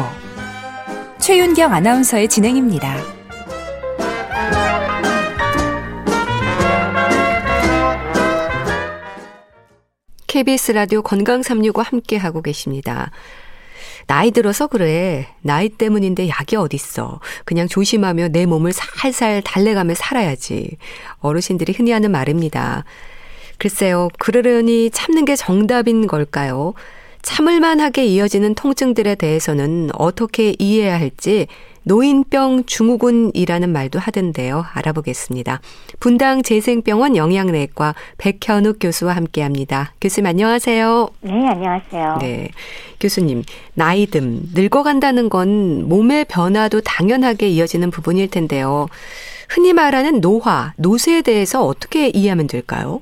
[1.19, 2.96] 최윤경 아나운서의 진행입니다.
[10.28, 13.12] KBS 라디오 건강 365 함께 하고 계십니다.
[14.08, 15.28] 나이 들어서 그래.
[15.41, 17.19] 나이 때문인데 약이 어딨어.
[17.43, 20.78] 그냥 조심하며 내 몸을 살살 달래가며 살아야지.
[21.19, 22.86] 어르신들이 흔히 하는 말입니다.
[23.57, 26.73] 글쎄요, 그러려니 참는 게 정답인 걸까요?
[27.21, 31.47] 참을만하게 이어지는 통증들에 대해서는 어떻게 이해해야 할지
[31.83, 34.65] 노인병 중후군이라는 말도 하던데요.
[34.73, 35.61] 알아보겠습니다.
[35.99, 39.93] 분당 재생병원 영양내과 백현욱 교수와 함께합니다.
[40.01, 41.09] 교수님 안녕하세요.
[41.21, 42.17] 네, 안녕하세요.
[42.21, 42.49] 네,
[42.99, 43.43] 교수님
[43.77, 48.87] 나이듦 늙어간다는 건 몸의 변화도 당연하게 이어지는 부분일 텐데요.
[49.49, 52.99] 흔히 말하는 노화, 노쇠에 대해서 어떻게 이해하면 될까요?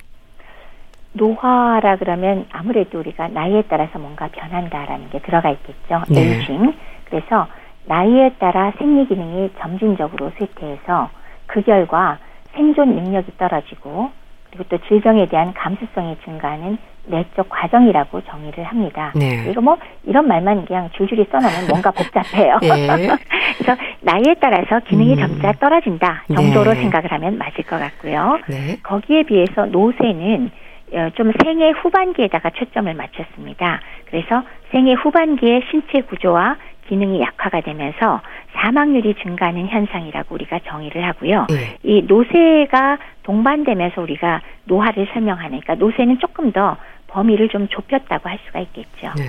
[1.13, 6.04] 노화라 그러면 아무래도 우리가 나이에 따라서 뭔가 변한다라는 게 들어가 있겠죠.
[6.10, 6.21] 네.
[6.21, 6.74] 에이징.
[7.06, 7.47] 그래서
[7.86, 11.10] 나이에 따라 생리 기능이 점진적으로 쇠퇴해서
[11.47, 12.17] 그 결과
[12.54, 14.12] 생존 능력이 떨어지고
[14.50, 19.12] 그리고 또 질병에 대한 감수성이 증가하는 내적 과정이라고 정의를 합니다.
[19.15, 19.50] 네.
[19.50, 22.60] 이거 뭐 이런 말만 그냥 줄줄이 써놓으면 뭔가 복잡해요.
[22.62, 23.10] 네.
[23.58, 25.19] 그래서 나이에 따라서 기능이 음.
[25.19, 26.82] 점차 떨어진다 정도로 네.
[26.82, 28.39] 생각을 하면 맞을 것 같고요.
[28.47, 28.78] 네.
[28.84, 30.70] 거기에 비해서 노쇠는 어,
[31.15, 33.80] 좀 생애 후반기에다가 초점을 맞췄습니다.
[34.06, 38.21] 그래서 생애 후반기에 신체 구조와 기능이 약화가 되면서
[38.54, 41.47] 사망률이 증가하는 현상이라고 우리가 정의를 하고요.
[41.49, 41.77] 네.
[41.84, 46.75] 이 노쇠가 동반되면서 우리가 노화를 설명하니까 노쇠는 조금 더
[47.08, 49.13] 범위를 좀 좁혔다고 할 수가 있겠죠.
[49.15, 49.23] 네.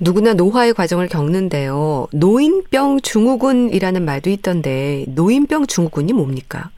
[0.00, 2.06] 누구나 노화의 과정을 겪는데요.
[2.12, 6.70] 노인병 증후군이라는 말도 있던데 노인병 증후군이 뭡니까?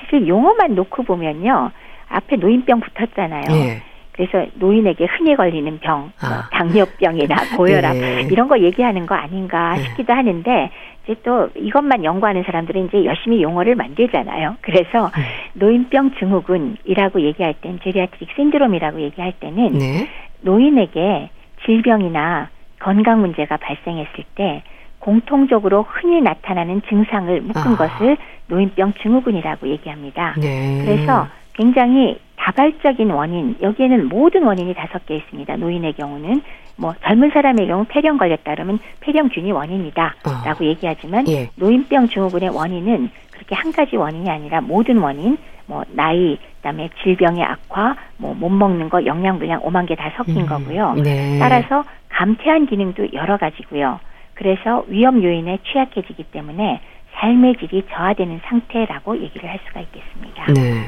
[0.00, 1.70] 사실 용어만 놓고 보면요.
[2.12, 3.44] 앞에 노인병 붙었잖아요.
[3.50, 3.82] 예.
[4.12, 6.48] 그래서 노인에게 흔히 걸리는 병, 뭐 아.
[6.52, 8.28] 당뇨병이나 고혈압 예.
[8.30, 9.82] 이런 거 얘기하는 거 아닌가 예.
[9.82, 10.70] 싶기도 하는데
[11.04, 14.56] 이제 또 이것만 연구하는 사람들은 이제 열심히 용어를 만들잖아요.
[14.60, 15.22] 그래서 예.
[15.54, 20.08] 노인병 증후군이라고 얘기할 땐 제리아트릭 신드롬이라고 얘기할 때는 네.
[20.42, 21.30] 노인에게
[21.64, 24.62] 질병이나 건강 문제가 발생했을 때
[24.98, 27.76] 공통적으로 흔히 나타나는 증상을 묶은 아.
[27.76, 28.16] 것을
[28.48, 30.34] 노인병 증후군이라고 얘기합니다.
[30.38, 30.82] 네.
[30.84, 35.56] 그래서 굉장히 다발적인 원인, 여기에는 모든 원인이 다섯 개 있습니다.
[35.56, 36.42] 노인의 경우는
[36.76, 40.66] 뭐 젊은 사람의 경우 폐렴 걸렸다 그러면 폐렴균이 원인이다라고 어.
[40.66, 41.50] 얘기하지만 예.
[41.56, 45.36] 노인병 증후군의 원인은 그렇게 한 가지 원인이 아니라 모든 원인,
[45.66, 50.38] 뭐 나이, 그다음에 질병의 악화, 뭐 못 먹는 거, 영양 불량 오만 개 다 섞인
[50.38, 50.46] 음.
[50.46, 50.94] 거고요.
[50.94, 51.38] 네.
[51.38, 54.00] 따라서 감퇴한 기능도 여러 가지고요.
[54.34, 56.80] 그래서 위험 요인에 취약해지기 때문에
[57.22, 60.46] 삶의 질이 저하되는 상태라고 얘기를 할 수가 있겠습니다.
[60.52, 60.86] 네.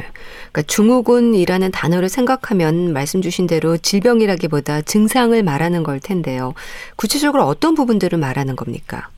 [0.50, 6.52] 그러니까 증후군이라는 단어를 생각하면 말씀 주신 대로 질병이라기보다 증상을 말하는 걸 텐데요.
[6.96, 9.08] 구체적으로 어떤 부분들을 말하는 겁니까?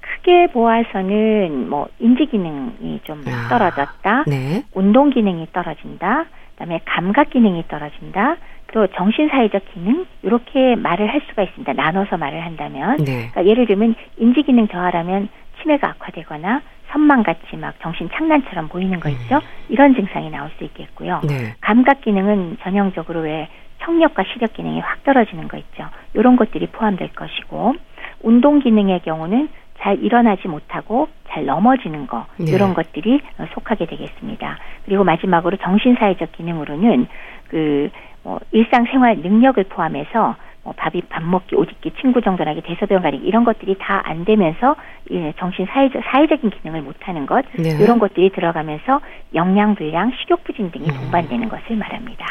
[0.00, 4.24] 크게 보아서는 뭐 인지 기능이 좀 아, 떨어졌다.
[4.26, 4.62] 네.
[4.74, 6.26] 운동 기능이 떨어진다.
[6.52, 8.36] 그다음에 감각 기능이 떨어진다.
[8.72, 11.72] 또 정신사회적 기능 이렇게 말을 할 수가 있습니다.
[11.72, 13.30] 나눠서 말을 한다면 네.
[13.30, 15.28] 그러니까 예를 들면 인지 기능 저하라면
[15.60, 19.36] 치매가 악화되거나 선망같이 막 정신 착란처럼 보이는 거 있죠.
[19.36, 19.40] 음.
[19.68, 21.20] 이런 증상이 나올 수 있겠고요.
[21.26, 21.54] 네.
[21.60, 23.48] 감각 기능은 전형적으로 왜
[23.82, 25.88] 청력과 시력 기능이 확 떨어지는 거 있죠.
[26.14, 27.74] 이런 것들이 포함될 것이고
[28.22, 32.50] 운동 기능의 경우는 잘 일어나지 못하고 잘 넘어지는 거 네.
[32.52, 33.20] 이런 것들이
[33.54, 34.58] 속하게 되겠습니다.
[34.84, 37.06] 그리고 마지막으로 정신사회적 기능으로는
[37.48, 37.90] 그
[38.22, 43.44] 뭐 일상생활 능력을 포함해서 뭐 밥이 밥 먹기, 옷 입기, 친구 정돈하기, 대소변 가리기 이런
[43.44, 44.76] 것들이 다 안 되면서
[45.10, 47.70] 예, 정신 사회적 사회적인 기능을 못하는 것 네.
[47.80, 49.00] 이런 것들이 들어가면서
[49.34, 50.94] 영양 불량, 식욕 부진 등이 음.
[50.94, 52.26] 동반되는 것을 말합니다.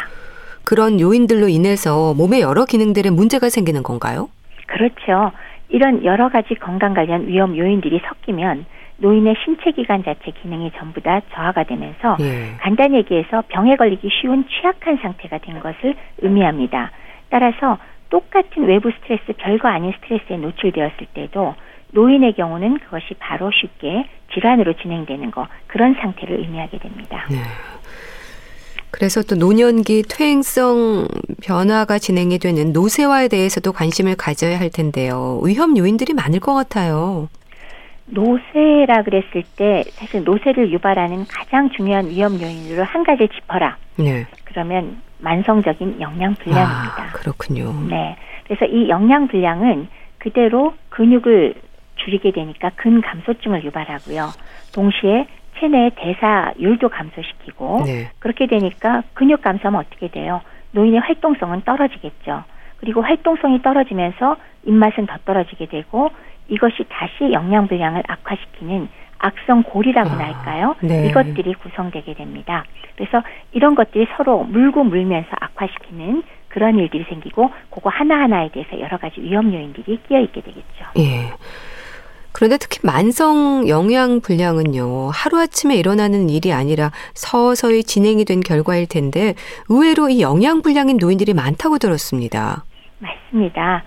[0.65, 4.29] 그런 요인들로 인해서 몸의 여러 기능들에 문제가 생기는 건가요?
[4.67, 5.31] 그렇죠.
[5.69, 8.65] 이런 여러 가지 건강 관련 위험 요인들이 섞이면
[8.97, 12.57] 노인의 신체 기관 자체 기능이 전부 다 저하가 되면서 예.
[12.59, 16.91] 간단히 얘기해서 병에 걸리기 쉬운 취약한 상태가 된 것을 의미합니다.
[17.29, 17.77] 따라서
[18.09, 21.55] 똑같은 외부 스트레스 별거 아닌 스트레스에 노출되었을 때도
[21.91, 27.25] 노인의 경우는 그것이 바로 쉽게 질환으로 진행되는 거 그런 상태를 의미하게 됩니다.
[27.29, 27.37] 네.
[28.91, 31.07] 그래서 또 노년기 퇴행성
[31.43, 35.39] 변화가 진행이 되는 노쇠화에 대해서도 관심을 가져야 할 텐데요.
[35.43, 37.29] 위험 요인들이 많을 것 같아요.
[38.07, 43.77] 노쇠라 그랬을 때 사실 노쇠를 유발하는 가장 중요한 위험 요인으로 한 가지를 짚어라.
[43.97, 44.25] 네.
[44.45, 47.03] 그러면 만성적인 영양 불량입니다.
[47.03, 47.73] 아, 그렇군요.
[47.89, 48.17] 네.
[48.45, 51.55] 그래서 이 영양 불량은 그대로 근육을
[51.95, 54.29] 줄이게 되니까 근 감소증을 유발하고요.
[54.73, 55.27] 동시에
[55.59, 58.09] 체내 대사율도 감소시키고 네.
[58.19, 60.41] 그렇게 되니까 근육 감소하면 어떻게 돼요?
[60.71, 62.43] 노인의 활동성은 떨어지겠죠.
[62.77, 66.09] 그리고 활동성이 떨어지면서 입맛은 더 떨어지게 되고
[66.47, 68.87] 이것이 다시 영양 불량을 악화시키는
[69.19, 70.75] 악성 골이라고 아, 할까요?
[70.81, 71.07] 네.
[71.07, 72.63] 이것들이 구성되게 됩니다.
[72.95, 79.21] 그래서 이런 것들이 서로 물고 물면서 악화시키는 그런 일들이 생기고 그거 하나하나에 대해서 여러 가지
[79.21, 80.85] 위험 요인들이 끼어 있게 되겠죠.
[80.97, 81.33] 예.
[82.31, 89.33] 그런데 특히 만성 영양 불량은요, 하루아침에 일어나는 일이 아니라 서서히 진행이 된 결과일 텐데,
[89.67, 92.63] 의외로 이 영양 불량인 노인들이 많다고 들었습니다.
[92.99, 93.83] 맞습니다.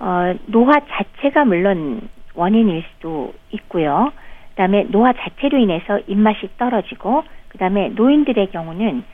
[0.00, 4.12] 어, 노화 자체가 물론 원인일 수도 있고요.
[4.58, 9.04] 그다음에 노화 자체로 인해서 입맛이 떨어지고 그다음에 노인들의 경우는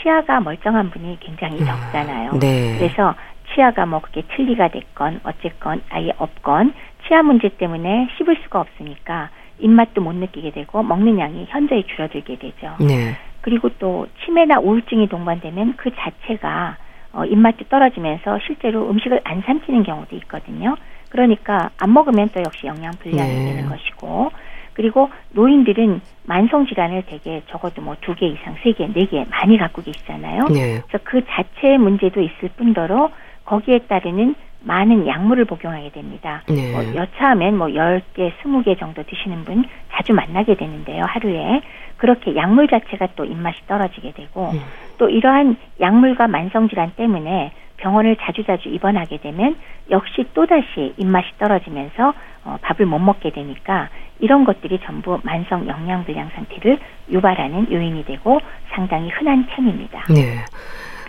[0.00, 2.38] 치아가 멀쩡한 분이 굉장히 음, 적잖아요.
[2.40, 2.78] 네.
[2.78, 3.14] 그래서
[3.52, 6.72] 치아가 뭐 그게 틀리가 됐건 어쨌건 아예 없건
[7.06, 12.74] 치아 문제 때문에 씹을 수가 없으니까 입맛도 못 느끼게 되고 먹는 양이 현저히 줄어들게 되죠.
[12.80, 13.14] 네.
[13.42, 16.78] 그리고 또 치매나 우울증이 동반되면 그 자체가
[17.12, 20.74] 어, 입맛도 떨어지면서 실제로 음식을 안 삼키는 경우도 있거든요.
[21.10, 23.44] 그러니까 안 먹으면 또 역시 영양 불량이 네.
[23.44, 24.32] 되는 것이고
[24.74, 29.56] 그리고 노인들은 만성 질환을 되게 적어도 뭐 두 개 이상, 세 개, 네 개 많이
[29.56, 30.48] 갖고 계시잖아요.
[30.48, 30.82] 네.
[30.86, 33.10] 그래서 그 자체의 문제도 있을 뿐더러
[33.44, 34.34] 거기에 따르는
[34.66, 36.42] 많은 약물을 복용하게 됩니다.
[36.48, 36.72] 네.
[36.72, 41.60] 뭐 여차하면 뭐 10개, 20개 정도 드시는 분 자주 만나게 되는데요, 하루에.
[41.98, 44.60] 그렇게 약물 자체가 또 입맛이 떨어지게 되고 음.
[44.98, 49.56] 또 이러한 약물과 만성질환 때문에 병원을 자주자주 입원하게 되면
[49.90, 53.88] 역시 또다시 입맛이 떨어지면서 어, 밥을 못 먹게 되니까
[54.20, 56.78] 이런 것들이 전부 만성 영양불량 상태를
[57.10, 58.40] 유발하는 요인이 되고
[58.74, 60.04] 상당히 흔한 편입니다.
[60.10, 60.44] 네.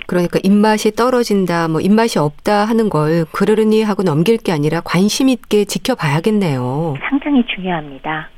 [0.07, 5.65] 그러니까 입맛이 떨어진다, 뭐 입맛이 없다 하는 걸 그러려니 하고 넘길 게 아니라 관심 있게
[5.65, 6.95] 지켜봐야겠네요.
[7.09, 8.29] 상당히 중요합니다.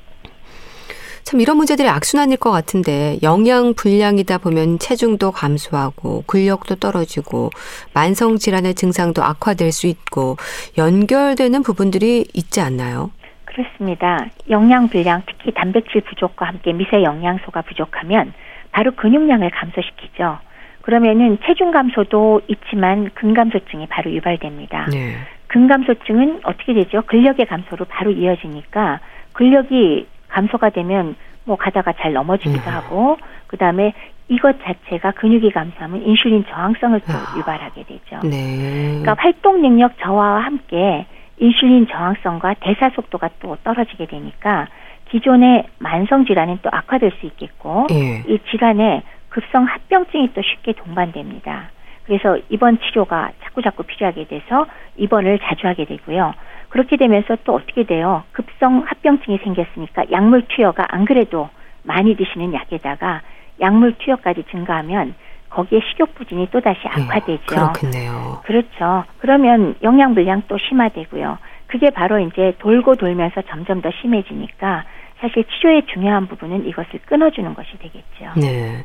[1.28, 7.50] 참 이런 문제들이 악순환일 것 같은데 영양 불량이다 보면 체중도 감소하고 근력도 떨어지고
[7.94, 10.38] 만성 질환의 증상도 악화될 수 있고
[10.78, 13.12] 연결되는 부분들이 있지 않나요?
[13.44, 14.26] 그렇습니다.
[14.50, 18.32] 영양 불량, 특히 단백질 부족과 함께 미세 영양소가 부족하면
[18.72, 20.40] 바로 근육량을 감소시키죠.
[20.82, 24.86] 그러면은 체중 감소도 있지만 근감소증이 바로 유발됩니다.
[24.94, 25.18] 네.
[25.48, 27.02] 근감소증은 어떻게 되죠?
[27.02, 29.02] 근력의 감소로 바로 이어지니까
[29.34, 32.73] 근력이 감소가 되면 뭐 가다가 잘 넘어지기도 음.
[32.73, 33.93] 하고 그다음에
[34.28, 37.38] 이것 자체가 근육이 감소하면 인슐린 저항성을 또 아.
[37.38, 38.19] 유발하게 되죠.
[38.23, 39.00] 네.
[39.00, 41.08] 그러니까 활동 능력 저하와 함께
[41.39, 44.67] 인슐린 저항성과 대사 속도가 또 떨어지게 되니까
[45.10, 48.23] 기존의 만성 질환은 또 악화될 수 있겠고 예.
[48.28, 51.69] 이 질환에 급성 합병증이 또 쉽게 동반됩니다.
[52.08, 54.65] 그래서 입원 치료가 자꾸 자꾸 필요하게 돼서
[54.96, 56.34] 입원을 자주 하게 되고요.
[56.70, 58.24] 그렇게 되면서 또 어떻게 돼요?
[58.32, 61.50] 급성 합병증이 생겼으니까 약물 투여가 안 그래도
[61.84, 63.22] 많이 드시는 약에다가
[63.60, 65.15] 약물 투여까지 증가하면
[65.50, 67.43] 거기에 식욕 부진이 또다시 네, 악화되죠.
[67.50, 68.41] 네, 그렇겠네요.
[68.43, 69.04] 그렇죠.
[69.20, 71.38] 그러면 영양 불량 또 심화되고요.
[71.67, 74.86] 그게 바로 이제 돌고 돌면서 점점 더 심해지니까
[75.20, 78.39] 사실 치료의 중요한 부분은 이것을 끊어주는 것이 되겠죠.
[78.39, 78.84] 네.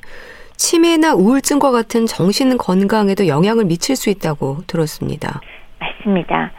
[0.62, 5.40] 치매나 우울증과 같은 정신 건강에도 영향을 미칠 수 있다고 들었습니다.
[5.80, 6.52] 맞습니다.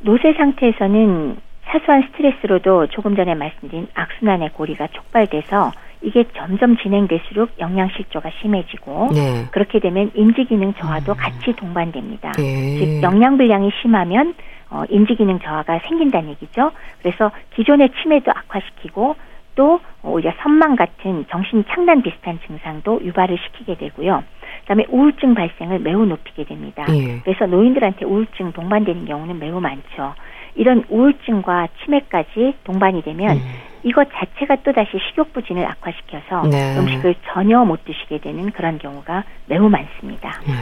[0.00, 9.08] 노쇠 상태에서는 사소한 스트레스로도 조금 전에 말씀드린 악순환의 고리가 촉발돼서 이게 점점 진행될수록 영양실조가 심해지고
[9.14, 9.46] 네.
[9.50, 11.16] 그렇게 되면 인지기능 저하도 음.
[11.16, 12.32] 같이 동반됩니다.
[12.32, 12.78] 네.
[12.78, 14.34] 즉 영양불량이 심하면
[14.68, 16.70] 어, 인지기능 저하가 생긴다는 얘기죠.
[17.00, 19.16] 그래서 기존의 치매도 악화시키고
[19.58, 24.22] 또 오히려 선망 같은 정신 창난 비슷한 증상도 유발을 시키게 되고요.
[24.60, 26.86] 그다음에 우울증 발생을 매우 높이게 됩니다.
[26.90, 27.18] 예.
[27.24, 30.14] 그래서 노인들한테 우울증 동반되는 경우는 매우 많죠.
[30.54, 33.42] 이런 우울증과 치매까지 동반이 되면 음.
[33.82, 36.78] 이것 자체가 또다시 식욕부진을 악화시켜서 네.
[36.78, 40.40] 음식을 전혀 못 드시게 되는 그런 경우가 매우 많습니다.
[40.46, 40.52] 네.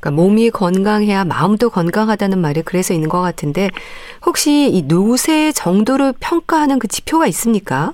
[0.00, 3.68] 그러니까 몸이 건강해야 마음도 건강하다는 말이 그래서 있는 것 같은데
[4.24, 7.92] 혹시 이 노쇠 정도를 평가하는 그 지표가 있습니까?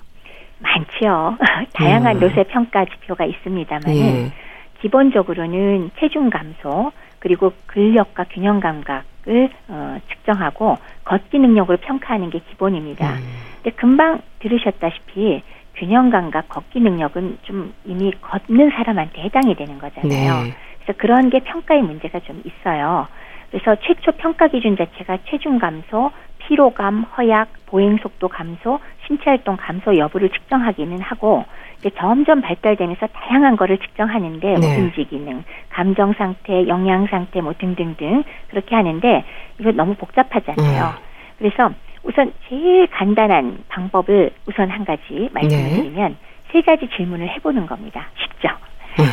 [0.62, 1.37] 많지요.
[1.75, 2.20] 다양한 음.
[2.20, 4.33] 노쇠 평가 지표가 있습니다만 예.
[4.81, 13.14] 기본적으로는 체중 감소 그리고 근력과 균형 감각을 어, 측정하고 걷기 능력을 평가하는 게 기본입니다.
[13.14, 13.22] 음.
[13.62, 15.42] 근데 금방 들으셨다시피
[15.77, 20.44] 균형 감각, 걷기 능력은 좀 이미 걷는 사람한테 해당이 되는 거잖아요.
[20.44, 20.55] 네.
[20.83, 23.07] 그래서 그런 게 평가의 문제가 좀 있어요.
[23.51, 28.81] 그래서 최초 평가 기준 자체가 체중 감소, 피로감, 허약, 보행 속도 감소,
[29.12, 31.44] 신체 활동 감소 여부를 측정하기는 하고
[31.79, 34.77] 이제 점점 발달되면서 다양한 거를 측정하는데 뭐 네.
[34.79, 39.25] 인지 기능, 감정 상태, 영양 상태 뭐 등등등 그렇게 하는데
[39.59, 40.85] 이거 너무 복잡하잖아요.
[40.85, 41.03] 음.
[41.38, 41.70] 그래서
[42.03, 45.77] 우선 제일 간단한 방법을 우선 한 가지 말씀을 네.
[45.77, 46.16] 드리면
[46.53, 48.07] 세 가지 질문을 해보는 겁니다.
[48.16, 48.48] 쉽죠?
[49.01, 49.05] 음.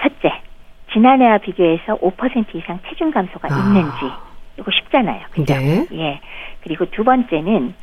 [0.00, 0.40] 첫째,
[0.92, 3.58] 지난해와 비교해서 5% 이상 체중 감소가 아.
[3.58, 4.12] 있는지
[4.58, 5.20] 이거 쉽잖아요.
[5.30, 5.54] 그죠?
[5.54, 5.86] 네.
[5.94, 6.20] 예.
[6.62, 7.74] 그리고 두 번째는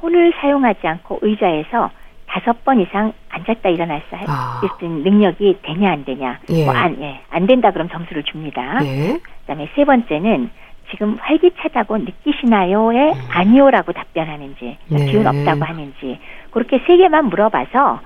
[0.00, 1.90] 손을 사용하지 않고 의자에서
[2.26, 4.60] 다섯 번 이상 앉았다 일어날 수 아.
[4.82, 6.38] 있는 능력이 되냐 안 되냐.
[6.50, 6.64] 예.
[6.64, 7.20] 뭐 안, 예.
[7.30, 8.80] 안 된다 그럼 점수를 줍니다.
[8.84, 9.18] 예.
[9.42, 10.50] 그다음에 세 번째는
[10.90, 13.18] 지금 활기차다고 느끼시나요에 음.
[13.30, 15.06] 아니요라고 답변하는지 네.
[15.06, 16.18] 기운 없다고 하는지
[16.50, 18.00] 그렇게 세 개만 물어봐서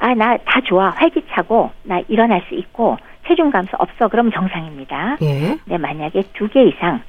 [0.00, 5.16] 아 나 다 좋아 활기차고 나 일어날 수 있고 체중 감소 없어 그럼 정상입니다.
[5.22, 5.56] 예.
[5.64, 7.00] 근데 만약에 두 개 이상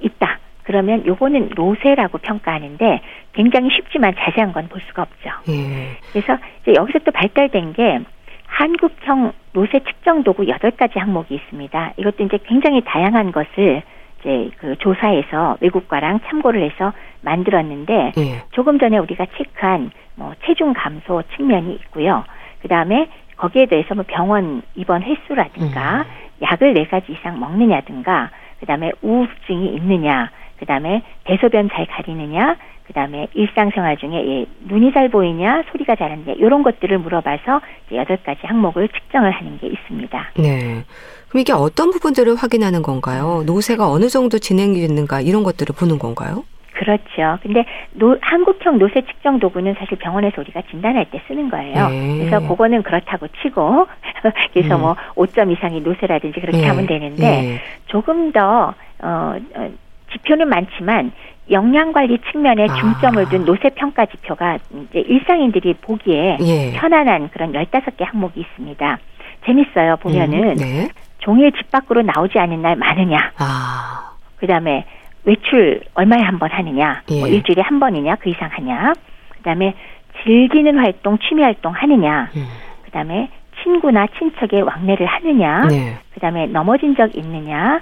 [0.00, 0.38] 있다.
[0.62, 3.00] 그러면 요거는 노쇠라고 평가하는데
[3.32, 5.30] 굉장히 쉽지만 자세한 건 볼 수가 없죠.
[5.48, 5.96] 예.
[6.12, 8.00] 그래서 이제 여기서 또 발달된 게
[8.46, 11.92] 한국형 노쇠 측정 도구 여덟 가지 항목이 있습니다.
[11.96, 13.82] 이것도 이제 굉장히 다양한 것을
[14.20, 18.42] 이제 그 조사해서 외국과랑 참고를 해서 만들었는데 예.
[18.52, 22.24] 조금 전에 우리가 체크한 뭐 체중 감소 측면이 있고요.
[22.60, 26.04] 그 다음에 거기에 대해서 뭐 병원 입원 횟수라든가 음.
[26.42, 33.28] 약을 네 가지 이상 먹느냐든가 그다음에 우울증이 있느냐 그 다음에 대소변 잘 가리느냐 그 다음에
[33.34, 37.60] 일상생활 중에 예, 눈이 잘 보이냐 소리가 잘하느냐 이런 것들을 물어봐서
[37.92, 40.30] 여덟 가지 항목을 측정을 하는 게 있습니다.
[40.38, 40.84] 네.
[41.28, 43.42] 그럼 이게 어떤 부분들을 확인하는 건가요?
[43.46, 46.44] 노쇠가 어느 정도 진행이 됐는가 이런 것들을 보는 건가요?
[46.72, 47.38] 그렇죠.
[47.42, 51.88] 근데 노, 한국형 노쇠 측정 도구는 사실 병원에서 우리가 진단할 때 쓰는 거예요.
[51.88, 52.18] 네.
[52.18, 53.86] 그래서 그거는 그렇다고 치고
[54.52, 54.80] 그래서 음.
[54.80, 56.66] 뭐 5점 이상이 노쇠라든지 그렇게 네.
[56.66, 57.60] 하면 되는데 네.
[57.86, 59.70] 조금 더 어, 어,
[60.12, 61.12] 지표는 많지만
[61.50, 62.74] 영양 관리 측면에 아.
[62.74, 66.72] 중점을 둔 노쇠 평가 지표가 이제 일상인들이 보기에 예.
[66.78, 68.98] 편안한 그런 15개 항목이 있습니다.
[69.46, 69.96] 재밌어요.
[69.96, 70.88] 보면은 음, 네.
[71.18, 73.32] 종일 집 밖으로 나오지 않은 날 많으냐.
[73.38, 74.12] 아.
[74.36, 74.84] 그 다음에
[75.24, 77.20] 외출 얼마에 한 번 하느냐, 뭐 예.
[77.20, 78.92] 뭐 일주일에 한 번이냐, 그 이상 하냐.
[79.30, 79.74] 그 다음에
[80.24, 82.28] 즐기는 활동, 취미 활동 하느냐.
[82.36, 82.46] 음.
[82.84, 83.28] 그 다음에
[83.62, 85.66] 친구나 친척의 왕래를 하느냐.
[85.68, 85.96] 네.
[86.14, 87.80] 그 다음에 넘어진 적 있느냐.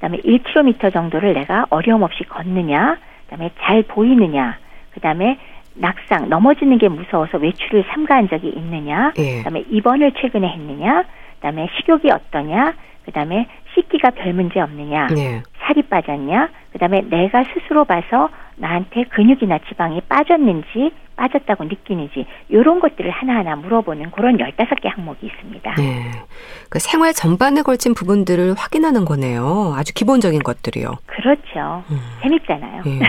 [0.00, 2.96] 그 다음에 1km 정도를 내가 어려움 없이 걷느냐.
[3.26, 4.56] 그 다음에 잘 보이느냐.
[4.92, 5.38] 그 다음에
[5.74, 9.12] 낙상, 넘어지는 게 무서워서 외출을 삼가한 적이 있느냐.
[9.18, 9.38] 예.
[9.38, 11.02] 그 다음에 입원을 최근에 했느냐.
[11.02, 12.72] 그 다음에 식욕이 어떠냐.
[13.04, 15.42] 그 다음에 씻기가 별 문제 없느냐, 네.
[15.60, 23.10] 살이 빠졌냐, 그 다음에 내가 스스로 봐서 나한테 근육이나 지방이 빠졌는지 빠졌다고 느끼는지 이런 것들을
[23.10, 25.74] 하나하나 물어보는 그런 15개 항목이 있습니다.
[25.74, 26.10] 네.
[26.70, 29.74] 그 생활 전반에 걸친 부분들을 확인하는 거네요.
[29.76, 30.94] 아주 기본적인 것들이요.
[31.06, 31.84] 그렇죠.
[31.90, 32.00] 음.
[32.22, 32.82] 재밌잖아요.
[32.84, 33.00] 네.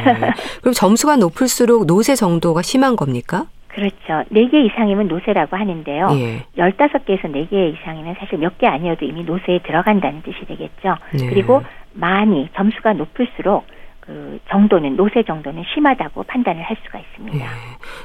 [0.60, 3.46] 그럼 점수가 높을수록 노쇠 정도가 심한 겁니까?
[3.74, 4.24] 그렇죠.
[4.32, 6.08] 4개 이상이면 노쇠라고 하는데요.
[6.12, 6.46] 예.
[6.58, 10.96] 15개에서 4개 이상이면 사실 몇 개 아니어도 이미 노쇠에 들어간다는 뜻이 되겠죠.
[11.14, 11.30] 네.
[11.30, 11.64] 그리고
[11.94, 13.66] 많이 점수가 높을수록
[14.02, 17.38] 그 정도는 노쇠 정도는 심하다고 판단을 할 수가 있습니다.
[17.38, 17.50] 예.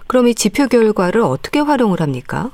[0.07, 2.51] 그럼 이 지표 결과를 어떻게 활용을 합니까?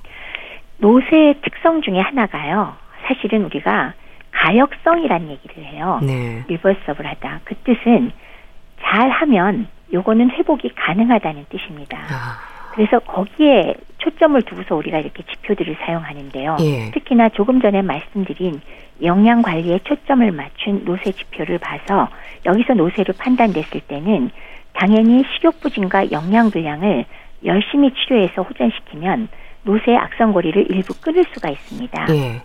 [0.78, 2.74] 노쇠의 특성 중에 하나가요.
[3.06, 3.92] 사실은 우리가
[4.30, 6.00] 가역성이란 얘기를 해요.
[6.02, 6.44] 네.
[6.48, 7.40] 리버서블 하다.
[7.44, 8.10] 그 뜻은
[8.80, 11.98] 잘하면 요거는 회복이 가능하다는 뜻입니다.
[11.98, 12.51] 아.
[12.72, 16.56] 그래서 거기에 초점을 두고서 우리가 이렇게 지표들을 사용하는데요.
[16.60, 16.90] 예.
[16.92, 18.60] 특히나 조금 전에 말씀드린
[19.02, 22.08] 영양 관리에 초점을 맞춘 노쇠 지표를 봐서
[22.46, 24.30] 여기서 노쇠를 판단됐을 때는
[24.72, 27.04] 당연히 식욕 부진과 영양 불량을
[27.44, 29.28] 열심히 치료해서 호전시키면
[29.64, 32.06] 노쇠의 악성고리를 일부 끊을 수가 있습니다.
[32.10, 32.40] 예.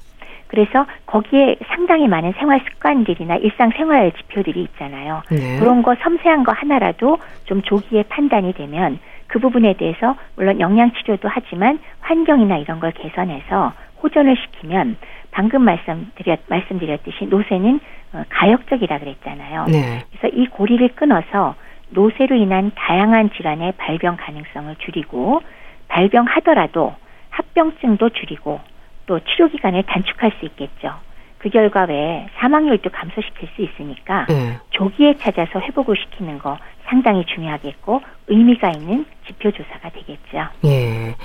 [0.47, 5.21] 그래서 거기에 상당히 많은 생활 습관들이나 일상생활 지표들이 있잖아요.
[5.29, 5.59] 네.
[5.59, 11.27] 그런 거 섬세한 거 하나라도 좀 조기에 판단이 되면 그 부분에 대해서 물론 영양 치료도
[11.29, 14.97] 하지만 환경이나 이런 걸 개선해서 호전을 시키면
[15.31, 17.79] 방금 말씀드렸 말씀드렸듯이 노쇠는
[18.13, 19.65] 어, 가역적이라 그랬잖아요.
[19.65, 20.03] 네.
[20.09, 21.55] 그래서 이 고리를 끊어서
[21.89, 25.41] 노쇠로 인한 다양한 질환의 발병 가능성을 줄이고
[25.87, 26.95] 발병하더라도
[27.29, 28.59] 합병증도 줄이고
[29.05, 30.93] 또 치료 기간을 단축할 수 있겠죠.
[31.37, 34.57] 그 결과 외에 사망률도 감소시킬 수 있으니까 네.
[34.71, 36.57] 조기에 찾아서 회복을 시키는 거
[36.87, 40.49] 상당히 중요하겠고 의미가 있는 지표 조사가 되겠죠.
[40.65, 41.15] 예.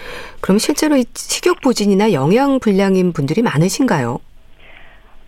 [0.41, 4.19] 그럼 실제로 이 식욕 부진이나 영양 불량인 분들이 많으신가요?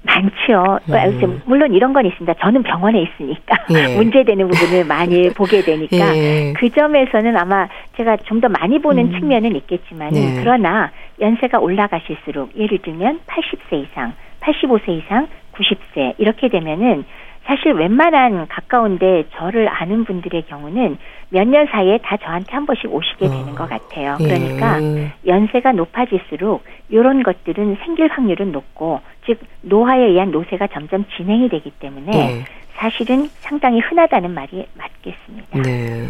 [0.07, 0.79] 많죠.
[1.25, 1.43] 음.
[1.47, 2.35] 물론 이런 건 있습니다.
[2.35, 3.97] 저는 병원에 있으니까 예.
[3.97, 6.53] 문제되는 부분을 많이 보게 되니까 예.
[6.57, 9.19] 그 점에서는 아마 제가 좀 더 많이 보는 음.
[9.19, 10.39] 측면은 있겠지만 네.
[10.41, 17.05] 그러나 연세가 올라가실수록 예를 들면 80세 이상, 85세 이상, 90세 이렇게 되면은
[17.47, 20.97] 사실 웬만한 가까운데 저를 아는 분들의 경우는
[21.29, 23.55] 몇 년 사이에 다 저한테 한 번씩 오시게 되는 어.
[23.55, 24.17] 것 같아요.
[24.19, 25.13] 그러니까 예.
[25.27, 32.13] 연세가 높아질수록 이런 것들은 생길 확률은 높고 즉 노화에 의한 노쇠가 점점 진행이 되기 때문에
[32.15, 32.45] 예.
[32.77, 35.63] 사실은 상당히 흔하다는 말이 맞겠습니다.
[35.63, 36.09] 네.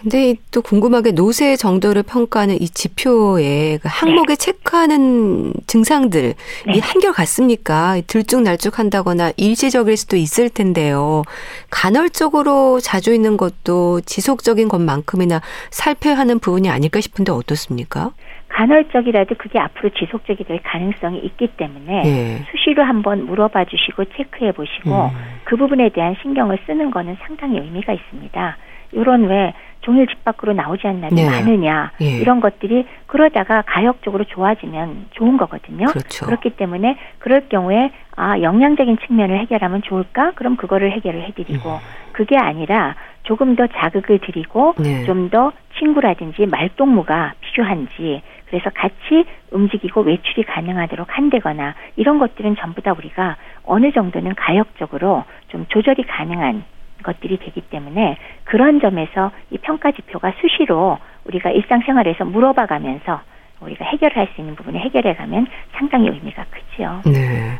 [0.00, 4.36] 근데 또 궁금하게 노쇠 정도를 평가하는 이 지표에 그 항목에 네.
[4.36, 6.34] 체크하는 증상들
[6.66, 6.72] 네.
[6.72, 8.00] 이 한결 같습니까?
[8.06, 11.22] 들쭉날쭉 한다거나 일시적일 수도 있을 텐데요.
[11.70, 15.40] 간헐적으로 자주 있는 것도 지속적인 것만큼이나
[15.70, 18.12] 살펴야 하는 부분이 아닐까 싶은데 어떻습니까?
[18.48, 22.44] 간헐적이라도 그게 앞으로 지속적이 될 가능성이 있기 때문에 네.
[22.50, 25.10] 수시로 한번 물어봐 주시고 체크해 보시고 음.
[25.44, 28.56] 그 부분에 대한 신경을 쓰는 거는 상당히 의미가 있습니다.
[28.92, 29.52] 이런 왜
[29.88, 31.26] 종일 집 밖으로 나오지 않는 날이 네.
[31.26, 32.18] 많으냐 예.
[32.18, 35.86] 이런 것들이 그러다가 가역적으로 좋아지면 좋은 거거든요.
[35.86, 36.26] 그렇죠.
[36.26, 40.32] 그렇기 때문에 그럴 경우에 아 영양적인 측면을 해결하면 좋을까?
[40.32, 41.78] 그럼 그거를 해결을 해드리고 음.
[42.12, 45.04] 그게 아니라 조금 더 자극을 드리고 네.
[45.04, 53.36] 좀더 친구라든지 말동무가 필요한지 그래서 같이 움직이고 외출이 가능하도록 한다거나 이런 것들은 전부 다 우리가
[53.64, 56.64] 어느 정도는 가역적으로 좀 조절이 가능한
[57.02, 63.20] 것들이 되기 때문에 그런 점에서 이 평가 지표가 수시로 우리가 일상생활에서 물어봐 가면서
[63.60, 65.46] 우리가 해결할 수 있는 부분을 해결해 가면
[65.76, 67.02] 상당히 의미가 크죠.
[67.06, 67.58] 네.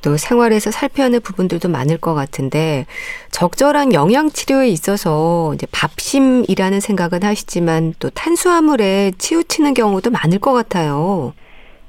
[0.00, 2.86] 또 생활에서 살펴야 하는 부분들도 많을 것 같은데
[3.30, 11.32] 적절한 영양 치료에 있어서 이제 밥심이라는 생각은 하시지만 또 탄수화물에 치우치는 경우도 많을 것 같아요.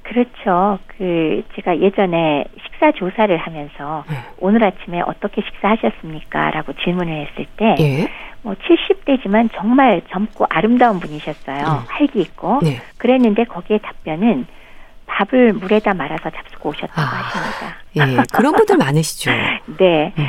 [0.10, 0.80] 그렇죠.
[0.88, 4.16] 그 제가 예전에 식사 조사를 하면서 네.
[4.40, 8.10] 오늘 아침에 어떻게 식사하셨습니까?라고 질문을 했을 때, 예.
[8.42, 11.58] 뭐 70대지만 정말 젊고 아름다운 분이셨어요.
[11.58, 11.86] 네.
[11.88, 12.60] 활기 있고.
[12.64, 12.82] 네.
[12.98, 14.48] 그랬는데 거기에 답변은
[15.06, 17.78] 밥을 물에다 말아서 잡수고 오셨다고 아, 하십니다.
[17.98, 19.32] 예, 그런 분들 많으시죠.
[19.78, 20.12] 네.
[20.18, 20.26] 음.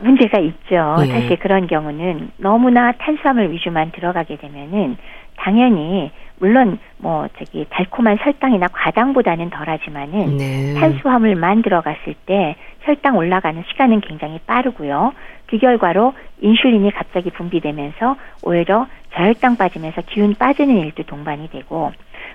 [0.00, 0.96] 문제가 있죠.
[1.02, 1.06] 예.
[1.06, 4.96] 사실 그런 경우는 너무나 탄수화물 위주만 들어가게 되면은
[5.36, 6.10] 당연히
[6.40, 10.74] 물론 뭐 저기 달콤한 설탕이나 과당보다는 덜하지만은 네.
[10.74, 15.12] 탄수화물만 들어갔을 때 혈당 올라가는 시간은 굉장히 빠르고요.
[15.46, 21.92] 그 결과로 인슐린이 갑자기 분비되면서 오히려 저혈당 빠지면서 기운 빠지는 일도 동반이 되고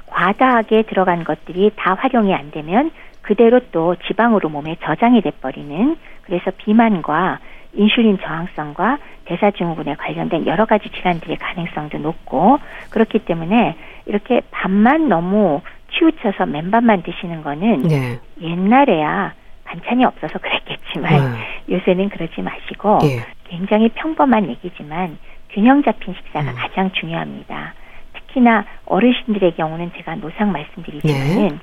[0.08, 2.92] 과다하게 들어간 것들이 다 활용이 안 되면
[3.22, 7.40] 그대로 또 지방으로 몸에 저장이 돼 버리는 그래서 비만과
[7.74, 12.60] 인슐린 저항성과 대사증후군에 관련된 여러 가지 질환들의 가능성도 높고
[12.92, 13.76] 그렇기 때문에
[14.06, 18.20] 이렇게 밥만 너무 치우쳐서 맨밥만 드시는 거는 네.
[18.42, 19.34] 옛날에야
[19.64, 21.40] 반찬이 없어서 그랬겠지만 네.
[21.76, 23.26] 요새는 그러지 마시고 네.
[23.46, 25.18] 굉장히 평범한 얘기지만
[25.50, 26.56] 균형 잡힌 식사가 음.
[26.56, 27.74] 가장 중요합니다.
[28.14, 31.56] 특히나 어르신들의 경우는 제가 노상 말씀드리지만은 네.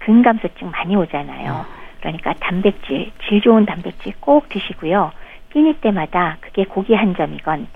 [0.00, 1.66] 근감소증 많이 오잖아요.
[1.68, 1.86] 음.
[2.00, 5.12] 그러니까 단백질, 질 좋은 단백질 꼭 드시고요.
[5.52, 7.66] 끼니 때마다 그게 고기 한 점이건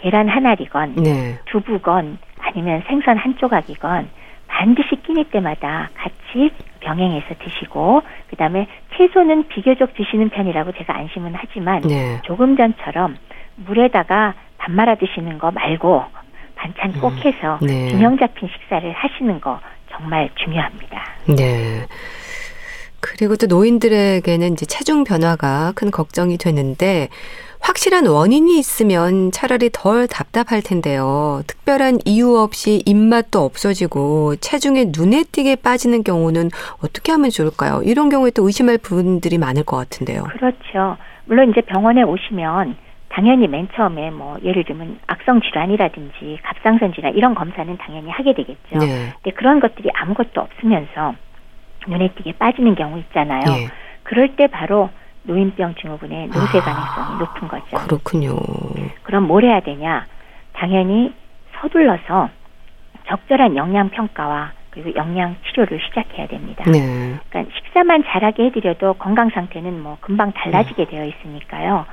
[0.00, 1.38] 계란 한 알이건 네.
[1.46, 4.08] 두부건 아니면 생선 한 조각이건
[4.46, 12.20] 반드시 끼니 때마다 같이 병행해서 드시고 그다음에 채소는 비교적 드시는 편이라고 제가 안심은 하지만 네.
[12.24, 13.16] 조금 전처럼
[13.56, 16.04] 물에다가 밥 말아 드시는 거 말고
[16.56, 17.90] 반찬 꼭 음, 해서 네.
[17.90, 21.02] 균형 잡힌 식사를 하시는 거 정말 중요합니다.
[21.36, 21.86] 네.
[23.00, 27.08] 그리고 또 노인들에게는 이제 체중 변화가 큰 걱정이 되는데
[27.60, 31.42] 확실한 원인이 있으면 차라리 덜 답답할 텐데요.
[31.46, 36.50] 특별한 이유 없이 입맛도 없어지고 체중에 눈에 띄게 빠지는 경우는
[36.82, 37.82] 어떻게 하면 좋을까요?
[37.84, 40.24] 이런 경우에 또 의심할 분들이 많을 것 같은데요.
[40.24, 40.96] 그렇죠.
[41.26, 42.76] 물론 이제 병원에 오시면
[43.10, 48.78] 당연히 맨 처음에 뭐 예를 들면 악성 질환이라든지 갑상선 질환 이런 검사는 당연히 하게 되겠죠.
[48.78, 49.12] 네.
[49.22, 51.14] 근데 그런 것들이 아무것도 없으면서
[51.86, 53.42] 눈에 띄게 빠지는 경우 있잖아요.
[53.44, 53.68] 네.
[54.04, 54.90] 그럴 때 바로
[55.32, 57.76] 노인병 증후군의 노쇠 아, 가능성이 높은 거죠.
[57.86, 58.36] 그렇군요.
[59.02, 60.06] 그럼 뭘 해야 되냐?
[60.54, 61.12] 당연히
[61.60, 62.30] 서둘러서
[63.06, 66.64] 적절한 영양 평가와 그리고 영양 치료를 시작해야 됩니다.
[66.66, 67.14] 네.
[67.28, 70.90] 그러니까 식사만 잘하게 해드려도 건강 상태는 뭐 금방 달라지게 네.
[70.90, 71.84] 되어 있으니까요.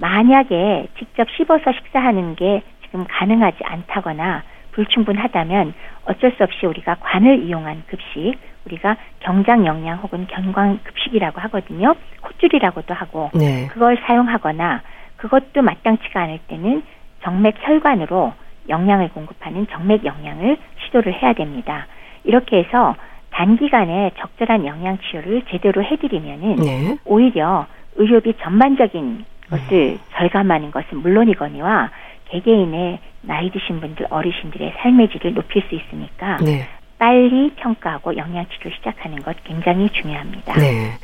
[0.00, 5.74] 만약에 직접 씹어서 식사하는 게 지금 가능하지 않다거나 불충분하다면
[6.06, 8.36] 어쩔 수 없이 우리가 관을 이용한 급식,
[8.68, 11.94] 우리가 경장 영양 혹은 견광 급식이라고 하거든요.
[12.20, 13.66] 콧줄이라고도 하고 네.
[13.68, 14.82] 그걸 사용하거나
[15.16, 16.82] 그것도 마땅치가 않을 때는
[17.22, 18.32] 정맥 혈관으로
[18.68, 21.86] 영양을 공급하는 정맥 영양을 시도를 해야 됩니다.
[22.24, 22.94] 이렇게 해서
[23.30, 26.98] 단기간에 적절한 영양 치료를 제대로 해드리면은 네.
[27.04, 27.66] 오히려
[27.96, 31.90] 의료비 전반적인 것을 절감하는 것은 물론이거니와
[32.30, 36.66] 개개인의 나이 드신 분들 어르신들의 삶의 질을 높일 수 있으니까 네.
[36.98, 40.58] 빨리 평가하고 영양치료 시작하는 것 굉장히 중요합니다.
[40.58, 40.98] 네.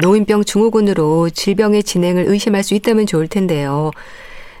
[0.00, 3.90] 노인병 증후군으로 질병의 진행을 의심할 수 있다면 좋을 텐데요.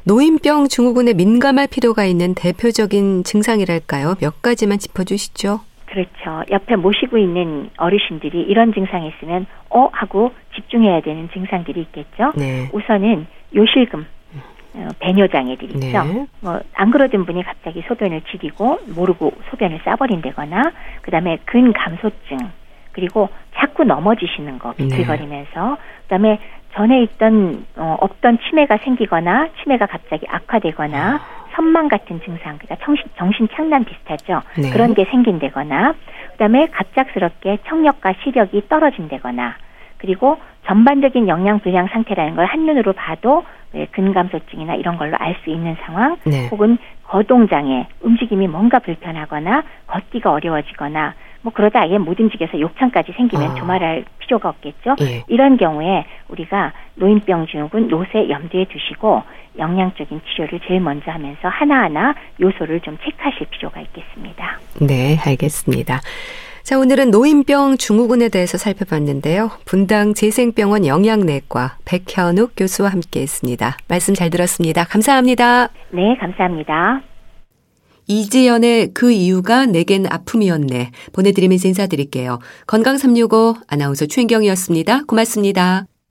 [0.04, 4.16] 노인병 증후군에 민감할 필요가 있는 대표적인 증상이랄까요?
[4.20, 5.60] 몇 가지만 짚어주시죠.
[5.86, 6.42] 그렇죠.
[6.50, 12.32] 옆에 모시고 있는 어르신들이 이런 증상이 있으면 어 하고 집중해야 되는 증상들이 있겠죠.
[12.34, 12.70] 네.
[12.72, 14.04] 우선은 요실금 어,
[14.98, 15.78] 배뇨 장애들 있죠.
[16.04, 16.26] 네.
[16.40, 22.38] 뭐안 그러던 분이 갑자기 소변을 지리고 모르고 소변을 싸버린다거나 그다음에 근감소증
[22.92, 24.84] 그리고 자꾸 넘어지시는 거 네.
[24.84, 25.76] 비틀거리면서 네.
[26.02, 26.38] 그다음에
[26.74, 31.42] 전에 있던 어, 없던 치매가 생기거나 치매가 갑자기 악화되거나 아.
[31.54, 34.40] 선망 같은 증상, 그러니까 정신, 정신 착란 비슷하죠.
[34.56, 34.70] 네.
[34.70, 35.94] 그런 게 생긴다거나,
[36.32, 39.56] 그다음에 갑작스럽게 청력과 시력이 떨어진다거나,
[39.98, 43.44] 그리고 전반적인 영양 불량 상태라는 걸 한눈으로 봐도
[43.92, 46.48] 근감소증이나 이런 걸로 알 수 있는 상황, 네.
[46.50, 53.54] 혹은 거동장애, 움직임이 뭔가 불편하거나 걷기가 어려워지거나 뭐 그러다 아예 못 움직여서 욕창까지 생기면 어.
[53.54, 54.94] 조말할 필요가 없겠죠.
[55.00, 55.22] 예.
[55.26, 59.22] 이런 경우에 우리가 노인병 증후군 노쇠 염두에 두시고
[59.58, 64.58] 영양적인 치료를 제일 먼저 하면서 하나하나 요소를 좀 체크하실 필요가 있겠습니다.
[64.80, 66.00] 네, 알겠습니다.
[66.62, 69.50] 자, 오늘은 노인병 증후군에 대해서 살펴봤는데요.
[69.64, 73.76] 분당 재생병원 영양내과 백현욱 교수와 함께 했습니다.
[73.88, 74.84] 말씀 잘 들었습니다.
[74.84, 75.70] 감사합니다.
[75.92, 77.02] 네, 감사합니다.
[78.06, 80.90] 이지연의 그 이유가 내겐 아픔이었네.
[81.12, 82.38] 보내드리면서 인사드릴게요.
[82.66, 85.04] 건강365 아나운서 최인경이었습니다.
[85.06, 85.86] 고맙습니다.